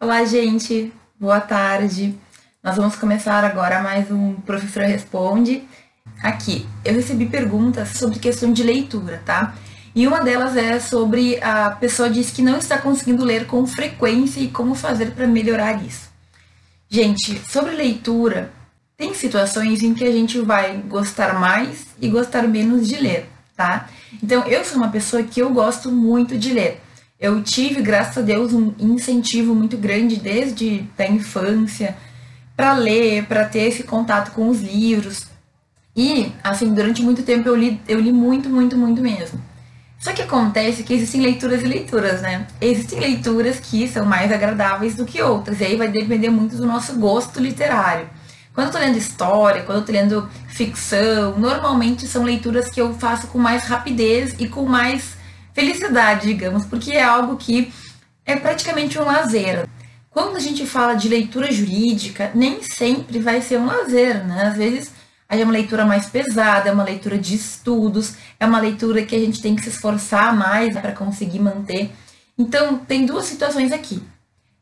Olá, 0.00 0.24
gente. 0.24 0.92
Boa 1.18 1.40
tarde. 1.40 2.14
Nós 2.62 2.76
vamos 2.76 2.94
começar 2.94 3.42
agora 3.42 3.82
mais 3.82 4.08
um 4.12 4.34
Professor 4.34 4.84
Responde. 4.84 5.64
Aqui, 6.22 6.64
eu 6.84 6.94
recebi 6.94 7.26
perguntas 7.26 7.88
sobre 7.88 8.20
questão 8.20 8.52
de 8.52 8.62
leitura, 8.62 9.20
tá? 9.26 9.56
E 9.96 10.06
uma 10.06 10.20
delas 10.20 10.56
é 10.56 10.78
sobre 10.78 11.42
a 11.42 11.70
pessoa 11.70 12.08
diz 12.08 12.30
que 12.30 12.42
não 12.42 12.58
está 12.58 12.78
conseguindo 12.78 13.24
ler 13.24 13.48
com 13.48 13.66
frequência 13.66 14.38
e 14.38 14.46
como 14.46 14.76
fazer 14.76 15.10
para 15.10 15.26
melhorar 15.26 15.82
isso. 15.84 16.08
Gente, 16.88 17.36
sobre 17.50 17.72
leitura, 17.72 18.52
tem 18.96 19.12
situações 19.14 19.82
em 19.82 19.94
que 19.94 20.04
a 20.04 20.12
gente 20.12 20.38
vai 20.38 20.76
gostar 20.76 21.40
mais 21.40 21.88
e 22.00 22.08
gostar 22.08 22.46
menos 22.46 22.86
de 22.86 22.98
ler, 22.98 23.28
tá? 23.56 23.88
Então, 24.22 24.44
eu 24.46 24.64
sou 24.64 24.76
uma 24.76 24.90
pessoa 24.90 25.24
que 25.24 25.42
eu 25.42 25.50
gosto 25.50 25.90
muito 25.90 26.38
de 26.38 26.52
ler. 26.52 26.80
Eu 27.20 27.42
tive, 27.42 27.82
graças 27.82 28.18
a 28.18 28.20
Deus, 28.20 28.52
um 28.52 28.72
incentivo 28.78 29.52
muito 29.52 29.76
grande 29.76 30.16
desde 30.16 30.84
a 30.96 31.06
infância 31.06 31.96
para 32.56 32.74
ler, 32.74 33.24
para 33.26 33.44
ter 33.44 33.60
esse 33.60 33.82
contato 33.82 34.32
com 34.32 34.48
os 34.48 34.60
livros. 34.60 35.26
E, 35.96 36.32
assim, 36.44 36.72
durante 36.72 37.02
muito 37.02 37.24
tempo 37.24 37.48
eu 37.48 37.56
li, 37.56 37.80
eu 37.88 37.98
li 37.98 38.12
muito, 38.12 38.48
muito, 38.48 38.76
muito 38.76 39.02
mesmo. 39.02 39.40
Só 39.98 40.12
que 40.12 40.22
acontece 40.22 40.84
que 40.84 40.94
existem 40.94 41.20
leituras 41.20 41.60
e 41.60 41.66
leituras, 41.66 42.22
né? 42.22 42.46
Existem 42.60 43.00
leituras 43.00 43.58
que 43.58 43.88
são 43.88 44.06
mais 44.06 44.30
agradáveis 44.30 44.94
do 44.94 45.04
que 45.04 45.20
outras, 45.20 45.60
e 45.60 45.64
aí 45.64 45.76
vai 45.76 45.88
depender 45.88 46.30
muito 46.30 46.56
do 46.56 46.64
nosso 46.64 46.94
gosto 47.00 47.40
literário. 47.40 48.08
Quando 48.54 48.68
eu 48.68 48.72
tô 48.72 48.78
lendo 48.78 48.96
história, 48.96 49.62
quando 49.64 49.78
eu 49.78 49.84
tô 49.84 49.90
lendo 49.90 50.28
ficção, 50.46 51.36
normalmente 51.36 52.06
são 52.06 52.22
leituras 52.22 52.68
que 52.68 52.80
eu 52.80 52.94
faço 52.94 53.26
com 53.26 53.38
mais 53.38 53.64
rapidez 53.64 54.36
e 54.38 54.48
com 54.48 54.64
mais 54.64 55.17
felicidade, 55.58 56.28
digamos, 56.28 56.64
porque 56.64 56.92
é 56.92 57.02
algo 57.02 57.36
que 57.36 57.72
é 58.24 58.36
praticamente 58.36 58.96
um 58.96 59.04
lazer. 59.04 59.66
Quando 60.08 60.36
a 60.36 60.40
gente 60.40 60.64
fala 60.64 60.94
de 60.94 61.08
leitura 61.08 61.50
jurídica, 61.50 62.30
nem 62.32 62.62
sempre 62.62 63.18
vai 63.18 63.42
ser 63.42 63.58
um 63.58 63.66
lazer, 63.66 64.24
né? 64.24 64.46
Às 64.46 64.56
vezes 64.56 64.92
é 65.28 65.42
uma 65.42 65.52
leitura 65.52 65.84
mais 65.84 66.06
pesada, 66.06 66.68
é 66.68 66.72
uma 66.72 66.84
leitura 66.84 67.18
de 67.18 67.34
estudos, 67.34 68.14
é 68.38 68.46
uma 68.46 68.60
leitura 68.60 69.02
que 69.02 69.16
a 69.16 69.18
gente 69.18 69.42
tem 69.42 69.56
que 69.56 69.62
se 69.62 69.70
esforçar 69.70 70.34
mais 70.34 70.74
para 70.78 70.92
conseguir 70.92 71.40
manter. 71.40 71.90
Então, 72.38 72.78
tem 72.78 73.04
duas 73.04 73.26
situações 73.26 73.72
aqui. 73.72 74.00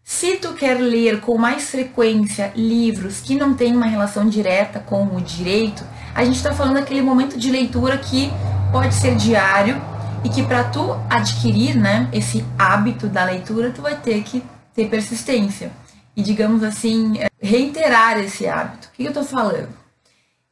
Se 0.03 0.37
tu 0.37 0.55
quer 0.55 0.81
ler 0.81 1.21
com 1.21 1.37
mais 1.37 1.69
frequência 1.69 2.53
livros 2.57 3.21
que 3.21 3.35
não 3.35 3.53
têm 3.53 3.77
uma 3.77 3.87
relação 3.87 4.27
direta 4.29 4.81
com 4.81 5.05
o 5.05 5.21
direito, 5.21 5.85
a 6.15 6.25
gente 6.25 6.37
está 6.37 6.55
falando 6.55 6.75
daquele 6.75 7.03
momento 7.03 7.37
de 7.39 7.51
leitura 7.51 7.99
que 7.99 8.31
pode 8.73 8.95
ser 8.95 9.15
diário 9.17 9.96
e 10.25 10.29
que 10.29 10.43
para 10.43 10.65
tu 10.65 10.93
adquirir, 11.09 11.77
né, 11.77 12.09
esse 12.13 12.45
hábito 12.59 13.07
da 13.09 13.25
leitura, 13.25 13.71
tu 13.71 13.83
vai 13.83 13.97
ter 13.97 14.23
que 14.23 14.43
ter 14.75 14.89
persistência 14.89 15.71
e, 16.17 16.23
digamos 16.23 16.63
assim, 16.63 17.15
reiterar 17.41 18.19
esse 18.19 18.47
hábito. 18.47 18.89
O 18.89 18.97
que 18.97 19.05
eu 19.05 19.09
estou 19.09 19.25
falando? 19.25 19.69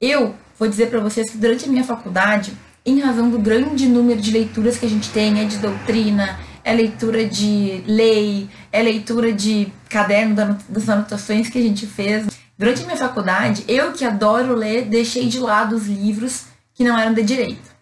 Eu 0.01 0.35
vou 0.59 0.69
dizer 0.69 0.91
para 0.91 1.01
vocês 1.01 1.31
que 1.31 1.39
durante 1.39 1.65
a 1.65 1.69
minha 1.69 1.85
faculdade, 1.85 2.53
em 2.85 3.01
razão 3.01 3.31
do 3.31 3.39
grande 3.39 3.89
número 3.89 4.21
de 4.21 4.31
leituras 4.31 4.77
que 4.77 4.87
a 4.87 4.89
gente 4.89 5.11
tem, 5.11 5.41
é 5.41 5.45
de 5.45 5.59
doutrina, 5.59 6.39
é 6.63 6.73
leitura 6.73 7.25
de 7.25 7.83
lei, 7.87 8.49
é 8.73 8.83
leitura 8.83 9.33
de 9.33 9.73
caderno 9.89 10.59
das 10.69 10.89
anotações 10.89 11.49
que 11.49 11.59
a 11.59 11.63
gente 11.63 11.87
fez. 11.87 12.27
Durante 12.57 12.83
a 12.83 12.87
minha 12.87 12.97
faculdade, 12.97 13.65
eu 13.67 13.93
que 13.93 14.05
adoro 14.05 14.55
ler, 14.55 14.85
deixei 14.87 15.27
de 15.27 15.39
lado 15.39 15.77
os 15.77 15.87
livros 15.87 16.45
que 16.75 16.85
não 16.85 16.99
eram 16.99 17.15
de 17.15 17.23
direito. 17.23 17.74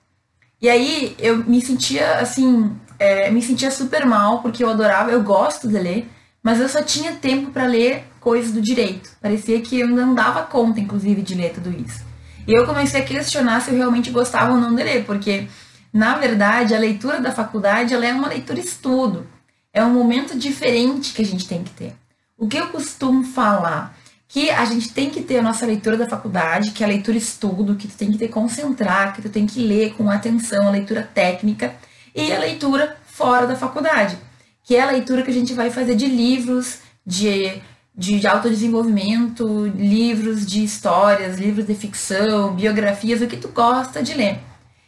E 0.63 0.71
aí 0.71 1.17
eu 1.19 1.39
me 1.39 1.61
sentia 1.61 2.21
assim, 2.21 2.71
é, 2.99 3.31
me 3.31 3.43
sentia 3.43 3.71
super 3.71 4.07
mal, 4.07 4.41
porque 4.41 4.63
eu 4.63 4.71
adorava, 4.71 5.11
eu 5.11 5.23
gosto 5.23 5.69
de 5.69 5.79
ler, 5.79 6.09
mas 6.43 6.61
eu 6.61 6.69
só 6.69 6.83
tinha 6.83 7.13
tempo 7.13 7.51
para 7.51 7.67
ler 7.67 8.05
coisas 8.21 8.53
do 8.53 8.63
direito. 8.63 9.11
Parecia 9.21 9.61
que 9.61 9.81
eu 9.81 9.89
não 9.89 10.15
dava 10.15 10.43
conta, 10.43 10.81
inclusive, 10.81 11.21
de 11.21 11.35
ler 11.35 11.53
tudo 11.53 11.71
isso. 11.71 12.05
E 12.47 12.53
eu 12.53 12.65
comecei 12.65 13.01
a 13.01 13.05
questionar 13.05 13.61
se 13.61 13.71
eu 13.71 13.77
realmente 13.77 14.11
gostava 14.11 14.53
ou 14.53 14.59
não 14.59 14.75
de 14.75 14.83
ler, 14.83 15.05
porque 15.05 15.49
na 15.93 16.15
verdade, 16.15 16.75
a 16.75 16.79
leitura 16.79 17.21
da 17.21 17.31
faculdade 17.31 17.93
ela 17.93 18.07
é 18.07 18.13
uma 18.15 18.29
leitura 18.29 18.59
estudo. 18.59 19.27
É 19.73 19.85
um 19.85 19.93
momento 19.93 20.39
diferente 20.39 21.13
que 21.13 21.21
a 21.21 21.25
gente 21.25 21.47
tem 21.47 21.63
que 21.63 21.71
ter. 21.71 21.95
O 22.39 22.49
que 22.49 22.57
eu 22.57 22.69
costumo 22.69 23.23
falar? 23.25 23.95
Que 24.33 24.49
a 24.49 24.65
gente 24.65 24.95
tem 24.95 25.11
que 25.11 25.21
ter 25.21 25.41
a 25.41 25.43
nossa 25.43 25.67
leitura 25.67 25.95
da 25.95 26.09
faculdade, 26.09 26.71
que 26.71 26.83
é 26.83 26.87
a 26.87 26.89
leitura 26.89 27.19
estudo, 27.19 27.77
que 27.77 27.87
tu 27.87 27.95
tem 27.95 28.11
que 28.11 28.17
ter 28.17 28.29
concentrar, 28.29 29.15
que 29.15 29.21
tu 29.21 29.29
tem 29.29 29.47
que 29.47 29.61
ler 29.61 29.93
com 29.93 30.09
atenção, 30.09 30.69
a 30.69 30.71
leitura 30.71 31.03
técnica, 31.03 31.75
e 32.15 32.33
a 32.33 32.39
leitura 32.39 32.97
fora 33.05 33.47
da 33.47 33.55
faculdade, 33.55 34.17
que 34.65 34.75
é 34.75 34.81
a 34.81 34.91
leitura 34.91 35.23
que 35.23 35.31
a 35.31 35.35
gente 35.35 35.53
vai 35.53 35.71
fazer 35.71 35.95
de 35.95 36.07
livros, 36.07 36.79
de, 37.05 37.61
de 37.95 38.27
autodesenvolvimento, 38.27 39.67
livros 39.77 40.47
de 40.47 40.65
histórias, 40.65 41.39
livros 41.39 41.67
de 41.67 41.75
ficção, 41.75 42.55
biografias, 42.55 43.21
o 43.21 43.27
que 43.27 43.37
tu 43.37 43.49
gosta 43.49 44.03
de 44.03 44.15
ler. 44.15 44.39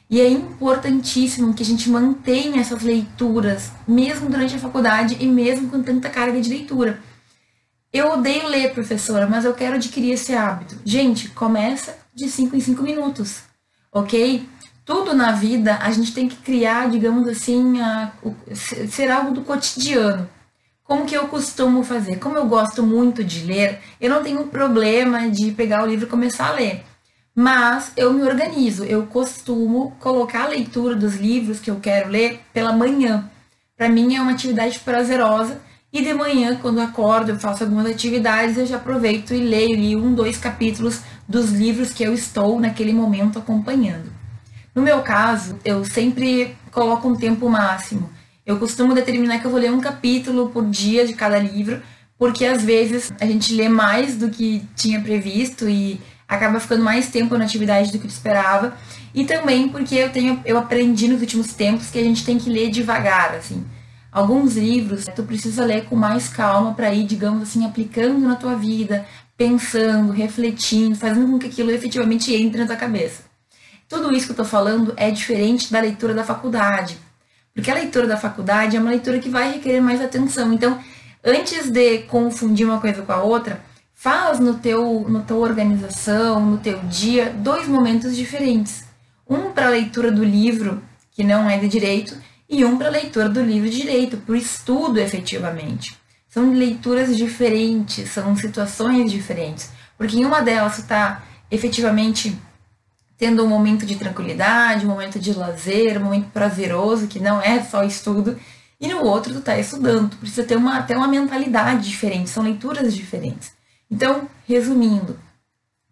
E 0.08 0.22
é 0.22 0.28
importantíssimo 0.28 1.52
que 1.52 1.62
a 1.62 1.66
gente 1.66 1.90
mantenha 1.90 2.62
essas 2.62 2.82
leituras, 2.82 3.72
mesmo 3.86 4.30
durante 4.30 4.56
a 4.56 4.58
faculdade 4.58 5.18
e 5.20 5.26
mesmo 5.26 5.68
com 5.68 5.82
tanta 5.82 6.08
carga 6.08 6.40
de 6.40 6.48
leitura. 6.48 6.98
Eu 7.94 8.10
odeio 8.10 8.48
ler, 8.48 8.74
professora, 8.74 9.24
mas 9.28 9.44
eu 9.44 9.54
quero 9.54 9.76
adquirir 9.76 10.14
esse 10.14 10.34
hábito. 10.34 10.76
Gente, 10.84 11.28
começa 11.28 11.96
de 12.12 12.28
5 12.28 12.56
em 12.56 12.60
5 12.60 12.82
minutos, 12.82 13.42
ok? 13.92 14.44
Tudo 14.84 15.14
na 15.14 15.30
vida 15.30 15.78
a 15.80 15.92
gente 15.92 16.12
tem 16.12 16.28
que 16.28 16.34
criar, 16.34 16.90
digamos 16.90 17.28
assim, 17.28 17.80
a, 17.80 18.10
ser 18.90 19.12
algo 19.12 19.30
do 19.30 19.42
cotidiano. 19.42 20.28
Como 20.82 21.06
que 21.06 21.14
eu 21.14 21.28
costumo 21.28 21.84
fazer? 21.84 22.18
Como 22.18 22.36
eu 22.36 22.48
gosto 22.48 22.82
muito 22.82 23.22
de 23.22 23.44
ler, 23.44 23.78
eu 24.00 24.10
não 24.10 24.24
tenho 24.24 24.44
problema 24.48 25.30
de 25.30 25.52
pegar 25.52 25.84
o 25.84 25.86
livro 25.86 26.06
e 26.06 26.10
começar 26.10 26.48
a 26.48 26.52
ler 26.52 26.84
mas 27.34 27.90
eu 27.96 28.12
me 28.12 28.22
organizo. 28.22 28.84
Eu 28.84 29.06
costumo 29.06 29.96
colocar 29.98 30.44
a 30.44 30.48
leitura 30.48 30.94
dos 30.94 31.16
livros 31.16 31.58
que 31.58 31.70
eu 31.70 31.80
quero 31.80 32.08
ler 32.08 32.40
pela 32.52 32.72
manhã. 32.72 33.28
Para 33.76 33.88
mim 33.88 34.14
é 34.14 34.20
uma 34.20 34.30
atividade 34.30 34.78
prazerosa 34.78 35.60
e 35.94 36.02
de 36.02 36.12
manhã, 36.12 36.58
quando 36.60 36.78
eu 36.78 36.84
acordo, 36.84 37.30
eu 37.30 37.38
faço 37.38 37.62
algumas 37.62 37.86
atividades, 37.86 38.58
eu 38.58 38.66
já 38.66 38.78
aproveito 38.78 39.32
e 39.32 39.38
leio 39.38 39.76
ali 39.76 39.94
um, 39.94 40.12
dois 40.12 40.36
capítulos 40.36 41.02
dos 41.28 41.52
livros 41.52 41.92
que 41.92 42.02
eu 42.02 42.12
estou 42.12 42.58
naquele 42.58 42.92
momento 42.92 43.38
acompanhando. 43.38 44.12
No 44.74 44.82
meu 44.82 45.02
caso, 45.02 45.56
eu 45.64 45.84
sempre 45.84 46.56
coloco 46.72 47.06
um 47.06 47.14
tempo 47.14 47.48
máximo. 47.48 48.10
Eu 48.44 48.58
costumo 48.58 48.92
determinar 48.92 49.38
que 49.38 49.44
eu 49.44 49.52
vou 49.52 49.60
ler 49.60 49.70
um 49.70 49.80
capítulo 49.80 50.48
por 50.48 50.68
dia 50.68 51.06
de 51.06 51.12
cada 51.12 51.38
livro, 51.38 51.80
porque 52.18 52.44
às 52.44 52.64
vezes 52.64 53.12
a 53.20 53.24
gente 53.24 53.54
lê 53.54 53.68
mais 53.68 54.16
do 54.16 54.28
que 54.30 54.66
tinha 54.74 55.00
previsto 55.00 55.68
e 55.68 56.00
acaba 56.26 56.58
ficando 56.58 56.82
mais 56.82 57.06
tempo 57.06 57.38
na 57.38 57.44
atividade 57.44 57.92
do 57.92 58.00
que 58.00 58.08
tu 58.08 58.10
esperava. 58.10 58.76
E 59.14 59.24
também 59.24 59.68
porque 59.68 59.94
eu 59.94 60.10
tenho 60.10 60.40
eu 60.44 60.58
aprendi 60.58 61.06
nos 61.06 61.20
últimos 61.20 61.52
tempos 61.52 61.88
que 61.88 62.00
a 62.00 62.02
gente 62.02 62.24
tem 62.24 62.36
que 62.36 62.50
ler 62.50 62.68
devagar, 62.68 63.32
assim. 63.36 63.64
Alguns 64.14 64.56
livros 64.56 65.04
tu 65.16 65.24
precisa 65.24 65.64
ler 65.64 65.86
com 65.86 65.96
mais 65.96 66.28
calma 66.28 66.72
para 66.72 66.94
ir, 66.94 67.04
digamos 67.04 67.42
assim, 67.42 67.66
aplicando 67.66 68.20
na 68.20 68.36
tua 68.36 68.54
vida, 68.54 69.04
pensando, 69.36 70.12
refletindo, 70.12 70.94
fazendo 70.94 71.32
com 71.32 71.38
que 71.38 71.48
aquilo 71.48 71.72
efetivamente 71.72 72.32
entre 72.32 72.60
na 72.60 72.66
tua 72.66 72.76
cabeça. 72.76 73.24
Tudo 73.88 74.12
isso 74.12 74.26
que 74.26 74.32
eu 74.32 74.36
tô 74.36 74.44
falando 74.44 74.94
é 74.96 75.10
diferente 75.10 75.72
da 75.72 75.80
leitura 75.80 76.14
da 76.14 76.22
faculdade. 76.22 76.96
Porque 77.52 77.70
a 77.70 77.74
leitura 77.74 78.06
da 78.06 78.16
faculdade 78.16 78.76
é 78.76 78.80
uma 78.80 78.90
leitura 78.90 79.18
que 79.18 79.28
vai 79.28 79.52
requerer 79.52 79.82
mais 79.82 80.00
atenção. 80.00 80.52
Então, 80.52 80.78
antes 81.24 81.68
de 81.68 81.98
confundir 82.04 82.64
uma 82.64 82.80
coisa 82.80 83.02
com 83.02 83.12
a 83.12 83.22
outra, 83.22 83.60
Faz 84.04 84.38
no 84.38 84.58
teu, 84.58 85.06
no 85.08 85.22
tua 85.22 85.38
organização, 85.38 86.44
no 86.44 86.58
teu 86.58 86.78
dia, 86.80 87.30
dois 87.30 87.66
momentos 87.66 88.14
diferentes. 88.14 88.84
Um 89.26 89.50
para 89.50 89.68
a 89.68 89.70
leitura 89.70 90.12
do 90.12 90.22
livro, 90.22 90.82
que 91.12 91.24
não 91.24 91.48
é 91.48 91.56
de 91.56 91.68
direito, 91.68 92.14
e 92.48 92.64
um 92.64 92.76
para 92.76 92.88
a 92.88 92.92
leitura 92.92 93.28
do 93.28 93.42
livro 93.42 93.68
direito, 93.68 94.16
para 94.18 94.32
o 94.32 94.36
estudo 94.36 94.98
efetivamente. 94.98 95.98
São 96.28 96.52
leituras 96.52 97.16
diferentes, 97.16 98.10
são 98.10 98.34
situações 98.36 99.10
diferentes. 99.10 99.70
Porque 99.96 100.16
em 100.16 100.24
uma 100.24 100.42
delas 100.42 100.74
você 100.74 100.80
está 100.80 101.22
efetivamente 101.50 102.36
tendo 103.16 103.44
um 103.44 103.48
momento 103.48 103.86
de 103.86 103.96
tranquilidade, 103.96 104.84
um 104.84 104.88
momento 104.88 105.18
de 105.18 105.32
lazer, 105.32 105.98
um 105.98 106.04
momento 106.04 106.30
prazeroso, 106.32 107.06
que 107.06 107.20
não 107.20 107.40
é 107.40 107.62
só 107.62 107.84
estudo, 107.84 108.38
e 108.80 108.88
no 108.88 109.04
outro 109.04 109.32
tu 109.32 109.38
está 109.38 109.58
estudando. 109.58 110.10
Tu 110.10 110.16
precisa 110.16 110.44
ter 110.44 110.56
uma, 110.56 110.78
até 110.78 110.96
uma 110.96 111.06
mentalidade 111.06 111.88
diferente, 111.88 112.30
são 112.30 112.42
leituras 112.42 112.94
diferentes. 112.94 113.52
Então, 113.90 114.28
resumindo, 114.46 115.18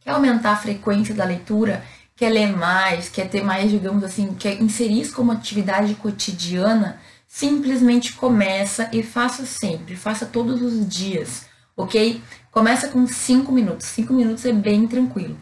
quer 0.00 0.10
aumentar 0.10 0.52
a 0.52 0.56
frequência 0.56 1.14
da 1.14 1.24
leitura, 1.24 1.84
quer 2.16 2.30
ler 2.30 2.56
mais, 2.56 3.08
quer 3.08 3.28
ter 3.28 3.42
mais, 3.42 3.70
digamos 3.70 4.04
assim, 4.04 4.34
quer 4.34 4.60
inserir 4.60 5.00
isso 5.00 5.14
como 5.14 5.32
atividade 5.32 5.94
cotidiana, 5.94 7.00
simplesmente 7.26 8.12
começa 8.12 8.88
e 8.92 9.02
faça 9.02 9.46
sempre, 9.46 9.96
faça 9.96 10.26
todos 10.26 10.60
os 10.60 10.86
dias, 10.86 11.46
ok? 11.76 12.22
Começa 12.50 12.88
com 12.88 13.06
5 13.06 13.50
minutos, 13.50 13.86
5 13.86 14.12
minutos 14.12 14.44
é 14.44 14.52
bem 14.52 14.86
tranquilo. 14.86 15.38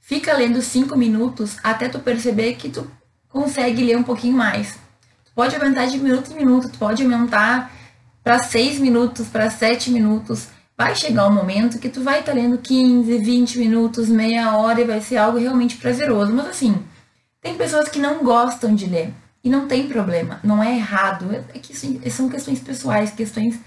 Fica 0.00 0.32
lendo 0.32 0.60
5 0.60 0.96
minutos 0.96 1.56
até 1.62 1.88
tu 1.88 1.98
perceber 1.98 2.54
que 2.54 2.68
tu 2.68 2.90
consegue 3.28 3.84
ler 3.84 3.96
um 3.96 4.02
pouquinho 4.02 4.36
mais. 4.36 4.72
Tu 5.24 5.30
pode 5.34 5.54
aumentar 5.54 5.86
de 5.86 5.98
minuto 5.98 6.32
em 6.32 6.34
minuto, 6.34 6.70
tu 6.70 6.78
pode 6.78 7.02
aumentar 7.02 7.70
para 8.24 8.42
6 8.42 8.78
minutos, 8.80 9.28
para 9.28 9.50
7 9.50 9.90
minutos. 9.90 10.48
Vai 10.78 10.94
chegar 10.94 11.26
um 11.26 11.34
momento 11.34 11.80
que 11.80 11.88
tu 11.88 12.04
vai 12.04 12.20
estar 12.20 12.30
tá 12.30 12.38
lendo 12.38 12.56
15, 12.56 13.18
20 13.18 13.58
minutos, 13.58 14.08
meia 14.08 14.56
hora 14.56 14.80
e 14.80 14.84
vai 14.84 15.00
ser 15.00 15.16
algo 15.16 15.36
realmente 15.36 15.76
prazeroso. 15.76 16.32
Mas 16.32 16.46
assim, 16.46 16.84
tem 17.42 17.56
pessoas 17.56 17.88
que 17.88 17.98
não 17.98 18.22
gostam 18.22 18.72
de 18.72 18.86
ler. 18.86 19.12
E 19.42 19.50
não 19.50 19.66
tem 19.66 19.88
problema, 19.88 20.38
não 20.44 20.62
é 20.62 20.76
errado. 20.76 21.34
É 21.52 21.58
que 21.58 21.74
são 22.10 22.28
questões 22.28 22.60
pessoais, 22.60 23.10
questões 23.10 23.58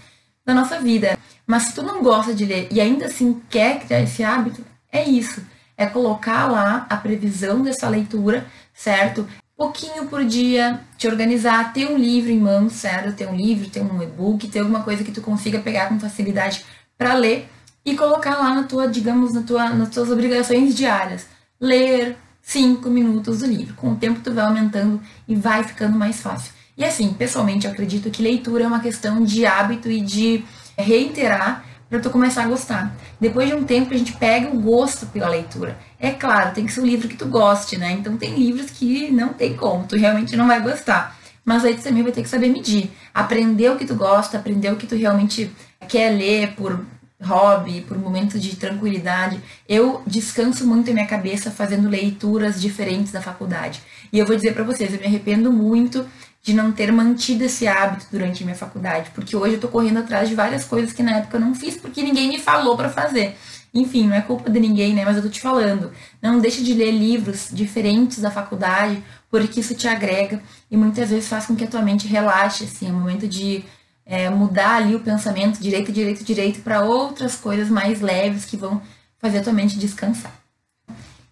da 0.45 0.53
nossa 0.53 0.79
vida. 0.79 1.17
Mas 1.45 1.63
se 1.63 1.75
tu 1.75 1.83
não 1.83 2.01
gosta 2.01 2.33
de 2.33 2.45
ler 2.45 2.69
e 2.71 2.79
ainda 2.79 3.07
assim 3.07 3.41
quer 3.49 3.81
criar 3.81 4.01
esse 4.01 4.23
hábito, 4.23 4.63
é 4.89 5.03
isso. 5.03 5.43
É 5.75 5.85
colocar 5.87 6.47
lá 6.47 6.85
a 6.89 6.95
previsão 6.95 7.61
dessa 7.61 7.89
leitura, 7.89 8.45
certo? 8.73 9.27
Pouquinho 9.57 10.07
por 10.07 10.23
dia, 10.23 10.79
te 10.97 11.09
organizar, 11.09 11.73
ter 11.73 11.87
um 11.89 11.97
livro 11.97 12.31
em 12.31 12.39
mãos, 12.39 12.71
certo? 12.73 13.13
Ter 13.13 13.27
um 13.27 13.35
livro, 13.35 13.69
ter 13.69 13.81
um 13.81 14.01
e-book, 14.01 14.47
ter 14.47 14.59
alguma 14.59 14.81
coisa 14.81 15.03
que 15.03 15.11
tu 15.11 15.21
consiga 15.21 15.59
pegar 15.59 15.89
com 15.89 15.99
facilidade 15.99 16.65
para 17.01 17.15
ler 17.15 17.49
e 17.83 17.95
colocar 17.95 18.37
lá 18.37 18.53
na 18.53 18.61
tua, 18.61 18.87
digamos, 18.87 19.33
na 19.33 19.41
tua, 19.41 19.71
nas 19.71 19.89
tuas 19.89 20.11
obrigações 20.11 20.75
diárias. 20.75 21.25
Ler 21.59 22.15
cinco 22.43 22.91
minutos 22.91 23.39
do 23.39 23.47
livro. 23.47 23.73
Com 23.73 23.93
o 23.93 23.95
tempo 23.95 24.19
tu 24.23 24.31
vai 24.31 24.45
aumentando 24.45 25.01
e 25.27 25.33
vai 25.33 25.63
ficando 25.63 25.97
mais 25.97 26.21
fácil. 26.21 26.53
E 26.77 26.85
assim, 26.85 27.11
pessoalmente, 27.13 27.65
eu 27.65 27.71
acredito 27.71 28.11
que 28.11 28.21
leitura 28.21 28.65
é 28.65 28.67
uma 28.67 28.81
questão 28.81 29.23
de 29.23 29.47
hábito 29.47 29.89
e 29.89 29.99
de 29.99 30.45
reiterar 30.77 31.65
para 31.89 31.99
tu 31.99 32.11
começar 32.11 32.43
a 32.43 32.47
gostar. 32.47 32.95
Depois 33.19 33.49
de 33.49 33.55
um 33.55 33.63
tempo 33.63 33.95
a 33.95 33.97
gente 33.97 34.13
pega 34.13 34.55
o 34.55 34.59
gosto 34.61 35.07
pela 35.07 35.27
leitura. 35.27 35.79
É 35.99 36.11
claro, 36.11 36.53
tem 36.53 36.67
que 36.67 36.71
ser 36.71 36.81
um 36.81 36.85
livro 36.85 37.07
que 37.07 37.17
tu 37.17 37.25
goste, 37.25 37.79
né? 37.79 37.93
Então 37.93 38.15
tem 38.15 38.35
livros 38.35 38.69
que 38.69 39.09
não 39.09 39.29
tem 39.29 39.55
como, 39.57 39.87
tu 39.87 39.97
realmente 39.97 40.35
não 40.35 40.45
vai 40.45 40.61
gostar. 40.61 41.17
Mas 41.43 41.65
aí 41.65 41.73
tu 41.73 41.81
também 41.81 42.03
vai 42.03 42.11
ter 42.11 42.21
que 42.21 42.29
saber 42.29 42.49
medir. 42.49 42.91
Aprender 43.11 43.71
o 43.71 43.75
que 43.75 43.85
tu 43.85 43.95
gosta, 43.95 44.37
aprender 44.37 44.71
o 44.71 44.75
que 44.75 44.85
tu 44.85 44.95
realmente 44.95 45.51
quer 45.87 46.09
ler 46.09 46.53
por 46.55 46.85
hobby, 47.21 47.81
por 47.81 47.97
momentos 47.97 48.41
de 48.41 48.55
tranquilidade. 48.55 49.39
Eu 49.67 50.01
descanso 50.07 50.65
muito 50.65 50.89
a 50.89 50.93
minha 50.93 51.05
cabeça 51.05 51.51
fazendo 51.51 51.87
leituras 51.87 52.59
diferentes 52.59 53.11
da 53.11 53.21
faculdade. 53.21 53.81
E 54.11 54.17
eu 54.17 54.25
vou 54.25 54.35
dizer 54.35 54.53
para 54.53 54.63
vocês, 54.63 54.93
eu 54.93 54.99
me 54.99 55.05
arrependo 55.05 55.51
muito 55.51 56.05
de 56.43 56.53
não 56.53 56.71
ter 56.71 56.91
mantido 56.91 57.43
esse 57.43 57.67
hábito 57.67 58.07
durante 58.11 58.41
a 58.41 58.45
minha 58.45 58.57
faculdade, 58.57 59.11
porque 59.13 59.35
hoje 59.35 59.55
eu 59.55 59.59
tô 59.59 59.67
correndo 59.67 59.99
atrás 59.99 60.27
de 60.27 60.33
várias 60.33 60.65
coisas 60.65 60.91
que 60.91 61.03
na 61.03 61.17
época 61.17 61.37
eu 61.37 61.41
não 61.41 61.53
fiz 61.53 61.77
porque 61.77 62.01
ninguém 62.01 62.29
me 62.29 62.39
falou 62.39 62.75
para 62.75 62.89
fazer. 62.89 63.37
Enfim, 63.73 64.07
não 64.07 64.15
é 64.15 64.21
culpa 64.21 64.49
de 64.49 64.59
ninguém, 64.59 64.93
né? 64.93 65.05
Mas 65.05 65.15
eu 65.15 65.23
tô 65.23 65.29
te 65.29 65.39
falando. 65.39 65.91
Não 66.21 66.39
deixe 66.39 66.61
de 66.63 66.73
ler 66.73 66.91
livros 66.91 67.49
diferentes 67.51 68.19
da 68.19 68.31
faculdade, 68.31 69.01
porque 69.29 69.61
isso 69.61 69.75
te 69.75 69.87
agrega 69.87 70.41
e 70.69 70.75
muitas 70.75 71.09
vezes 71.09 71.29
faz 71.29 71.45
com 71.45 71.55
que 71.55 71.63
a 71.63 71.67
tua 71.67 71.81
mente 71.81 72.07
relaxe, 72.07 72.65
assim, 72.65 72.89
é 72.89 72.91
um 72.91 72.99
momento 72.99 73.27
de 73.27 73.63
é, 74.11 74.29
mudar 74.29 74.75
ali 74.75 74.93
o 74.93 74.99
pensamento 74.99 75.57
direito, 75.61 75.89
direito, 75.89 76.21
direito 76.21 76.59
para 76.59 76.81
outras 76.81 77.37
coisas 77.37 77.69
mais 77.69 78.01
leves 78.01 78.43
que 78.43 78.57
vão 78.57 78.81
fazer 79.17 79.37
a 79.37 79.43
tua 79.43 79.53
mente 79.53 79.79
descansar. 79.79 80.33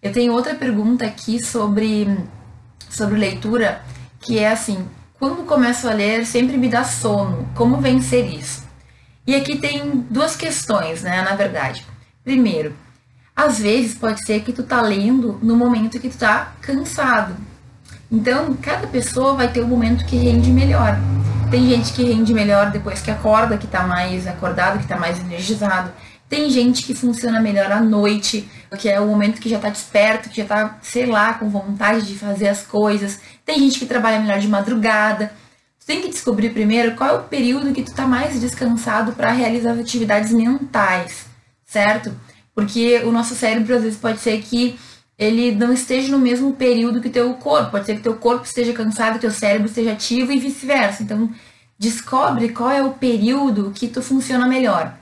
Eu 0.00 0.10
tenho 0.12 0.32
outra 0.32 0.54
pergunta 0.54 1.04
aqui 1.04 1.44
sobre, 1.44 2.08
sobre 2.88 3.18
leitura, 3.18 3.82
que 4.18 4.38
é 4.38 4.50
assim, 4.50 4.88
quando 5.18 5.44
começo 5.44 5.86
a 5.86 5.92
ler, 5.92 6.24
sempre 6.24 6.56
me 6.56 6.70
dá 6.70 6.82
sono. 6.82 7.46
Como 7.54 7.76
vencer 7.76 8.24
isso? 8.32 8.64
E 9.26 9.34
aqui 9.34 9.58
tem 9.58 10.02
duas 10.08 10.34
questões, 10.34 11.02
né, 11.02 11.20
na 11.20 11.34
verdade. 11.34 11.84
Primeiro, 12.24 12.74
às 13.36 13.58
vezes 13.58 13.94
pode 13.94 14.24
ser 14.24 14.40
que 14.40 14.54
tu 14.54 14.62
tá 14.62 14.80
lendo 14.80 15.38
no 15.42 15.54
momento 15.54 16.00
que 16.00 16.08
tu 16.08 16.16
tá 16.16 16.54
cansado. 16.62 17.36
Então, 18.10 18.54
cada 18.54 18.86
pessoa 18.86 19.34
vai 19.34 19.52
ter 19.52 19.62
um 19.62 19.68
momento 19.68 20.06
que 20.06 20.16
rende 20.16 20.50
melhor. 20.50 20.98
Tem 21.50 21.68
gente 21.68 21.92
que 21.92 22.04
rende 22.04 22.32
melhor 22.32 22.70
depois 22.70 23.02
que 23.02 23.10
acorda, 23.10 23.58
que 23.58 23.66
tá 23.66 23.84
mais 23.84 24.24
acordado, 24.28 24.78
que 24.78 24.86
tá 24.86 24.96
mais 24.96 25.18
energizado. 25.18 25.90
Tem 26.28 26.48
gente 26.48 26.84
que 26.84 26.94
funciona 26.94 27.40
melhor 27.40 27.72
à 27.72 27.80
noite, 27.80 28.48
que 28.78 28.88
é 28.88 29.00
o 29.00 29.06
momento 29.08 29.40
que 29.40 29.48
já 29.48 29.58
tá 29.58 29.68
desperto, 29.68 30.28
que 30.28 30.36
já 30.36 30.44
tá, 30.44 30.78
sei 30.80 31.06
lá, 31.06 31.34
com 31.34 31.50
vontade 31.50 32.06
de 32.06 32.14
fazer 32.14 32.46
as 32.46 32.62
coisas. 32.62 33.20
Tem 33.44 33.58
gente 33.58 33.80
que 33.80 33.86
trabalha 33.86 34.20
melhor 34.20 34.38
de 34.38 34.46
madrugada. 34.46 35.32
Tu 35.80 35.86
tem 35.86 36.00
que 36.00 36.08
descobrir 36.08 36.50
primeiro 36.50 36.94
qual 36.94 37.10
é 37.10 37.12
o 37.14 37.24
período 37.24 37.72
que 37.72 37.82
tu 37.82 37.92
tá 37.92 38.06
mais 38.06 38.40
descansado 38.40 39.10
para 39.14 39.32
realizar 39.32 39.72
as 39.72 39.80
atividades 39.80 40.32
mentais, 40.32 41.26
certo? 41.66 42.14
Porque 42.54 43.02
o 43.04 43.10
nosso 43.10 43.34
cérebro 43.34 43.74
às 43.74 43.82
vezes 43.82 43.98
pode 43.98 44.20
ser 44.20 44.40
que 44.40 44.78
ele 45.20 45.54
não 45.54 45.70
esteja 45.70 46.10
no 46.10 46.18
mesmo 46.18 46.54
período 46.54 46.98
que 46.98 47.08
o 47.08 47.12
teu 47.12 47.34
corpo. 47.34 47.72
Pode 47.72 47.84
ser 47.84 47.96
que 47.96 48.02
teu 48.02 48.16
corpo 48.16 48.46
esteja 48.46 48.72
cansado, 48.72 49.18
teu 49.18 49.30
cérebro 49.30 49.66
esteja 49.66 49.92
ativo 49.92 50.32
e 50.32 50.40
vice-versa. 50.40 51.02
Então, 51.02 51.30
descobre 51.78 52.48
qual 52.48 52.70
é 52.70 52.82
o 52.82 52.94
período 52.94 53.70
que 53.74 53.86
tu 53.86 54.00
funciona 54.00 54.48
melhor. 54.48 54.94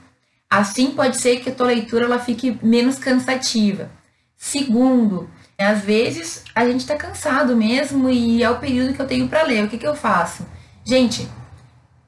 Assim 0.49 0.91
pode 0.91 1.15
ser 1.15 1.39
que 1.39 1.49
a 1.49 1.55
tua 1.55 1.67
leitura 1.67 2.03
ela 2.03 2.19
fique 2.19 2.59
menos 2.61 2.99
cansativa. 2.99 3.89
Segundo, 4.35 5.29
às 5.57 5.83
vezes 5.83 6.43
a 6.53 6.65
gente 6.65 6.81
está 6.81 6.97
cansado 6.97 7.55
mesmo 7.55 8.09
e 8.09 8.43
é 8.43 8.49
o 8.49 8.59
período 8.59 8.93
que 8.93 9.01
eu 9.01 9.07
tenho 9.07 9.29
para 9.29 9.43
ler. 9.43 9.63
O 9.63 9.69
que, 9.69 9.77
que 9.77 9.87
eu 9.87 9.95
faço? 9.95 10.45
Gente, 10.83 11.29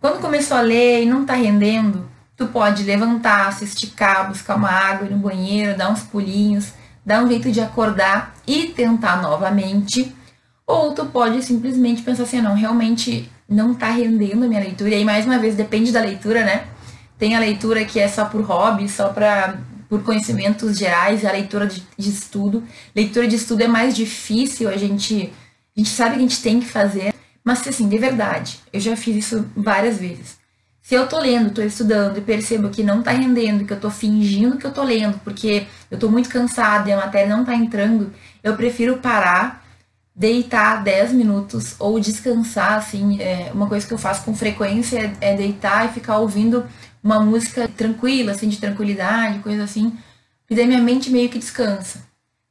quando 0.02 0.20
começou 0.20 0.58
a 0.58 0.62
ler 0.62 1.04
e 1.04 1.06
não 1.06 1.22
está 1.22 1.36
rendendo, 1.36 2.10
tu 2.36 2.48
pode 2.48 2.84
levantar, 2.84 3.54
se 3.54 3.64
esticar, 3.64 4.28
buscar 4.28 4.56
uma 4.56 4.70
água 4.70 5.08
no 5.08 5.18
banheiro, 5.18 5.78
dar 5.78 5.90
uns 5.90 6.04
pulinhos, 6.04 6.74
dar 7.06 7.24
um 7.24 7.28
jeito 7.28 7.52
de 7.52 7.60
acordar 7.60 8.36
e 8.46 8.68
tentar 8.68 9.22
novamente. 9.22 10.14
Ou 10.66 10.94
tu 10.94 11.06
pode 11.06 11.44
simplesmente 11.44 12.02
pensar 12.02 12.24
assim, 12.24 12.42
não, 12.42 12.56
realmente 12.56 13.30
não 13.48 13.74
está 13.74 13.90
rendendo 13.90 14.46
a 14.46 14.48
minha 14.48 14.62
leitura. 14.62 14.92
E 14.92 14.94
aí, 14.96 15.06
mais 15.06 15.26
uma 15.26 15.38
vez, 15.38 15.56
depende 15.56 15.92
da 15.92 16.02
leitura, 16.02 16.46
né? 16.46 16.66
Tem 17.18 17.36
a 17.36 17.40
leitura 17.40 17.84
que 17.86 18.00
é 18.00 18.08
só 18.08 18.26
por 18.26 18.42
hobby, 18.42 18.88
só 18.88 19.10
para 19.10 19.60
por 19.92 20.04
conhecimentos 20.04 20.78
gerais, 20.78 21.26
a 21.26 21.34
leitura 21.34 21.68
de, 21.68 21.86
de, 21.98 22.10
estudo. 22.10 22.64
Leitura 22.96 23.28
de 23.28 23.36
estudo 23.36 23.62
é 23.62 23.68
mais 23.68 23.94
difícil, 23.94 24.70
a 24.70 24.78
gente, 24.78 25.34
a 25.76 25.80
gente 25.80 25.90
sabe 25.90 26.12
que 26.12 26.20
a 26.20 26.22
gente 26.22 26.42
tem 26.42 26.62
que 26.62 26.66
fazer, 26.66 27.14
mas 27.44 27.68
assim, 27.68 27.90
de 27.90 27.98
verdade, 27.98 28.58
eu 28.72 28.80
já 28.80 28.96
fiz 28.96 29.18
isso 29.18 29.46
várias 29.54 29.98
vezes. 29.98 30.41
Se 30.82 30.96
eu 30.96 31.08
tô 31.08 31.20
lendo, 31.20 31.54
tô 31.54 31.62
estudando 31.62 32.18
e 32.18 32.22
percebo 32.22 32.70
que 32.70 32.84
não 32.84 33.04
tá 33.04 33.12
rendendo, 33.12 33.66
que 33.66 33.74
eu 33.74 33.80
tô 33.80 33.90
fingindo 33.90 34.58
que 34.58 34.66
eu 34.66 34.74
tô 34.74 34.84
lendo, 34.84 35.20
porque 35.24 35.68
eu 35.90 35.98
tô 35.98 36.10
muito 36.10 36.30
cansada 36.30 36.90
e 36.90 36.92
a 36.92 36.98
matéria 36.98 37.36
não 37.36 37.46
tá 37.46 37.56
entrando, 37.56 38.12
eu 38.44 38.56
prefiro 38.56 38.98
parar, 38.98 39.64
deitar 40.16 40.84
10 40.84 41.14
minutos 41.14 41.76
ou 41.80 42.00
descansar, 42.00 42.74
assim, 42.74 43.22
é, 43.22 43.52
uma 43.54 43.68
coisa 43.68 43.88
que 43.88 43.94
eu 43.94 43.98
faço 43.98 44.26
com 44.26 44.36
frequência 44.36 45.16
é, 45.22 45.34
é 45.34 45.38
deitar 45.38 45.86
e 45.86 45.94
ficar 45.94 46.18
ouvindo 46.18 46.66
uma 47.04 47.20
música 47.20 47.68
tranquila, 47.68 48.32
assim, 48.34 48.50
de 48.50 48.58
tranquilidade, 48.58 49.40
coisa 49.40 49.64
assim, 49.64 49.98
e 50.50 50.56
daí 50.56 50.68
minha 50.68 50.82
mente 50.82 51.10
meio 51.10 51.30
que 51.30 51.40
descansa. 51.40 52.04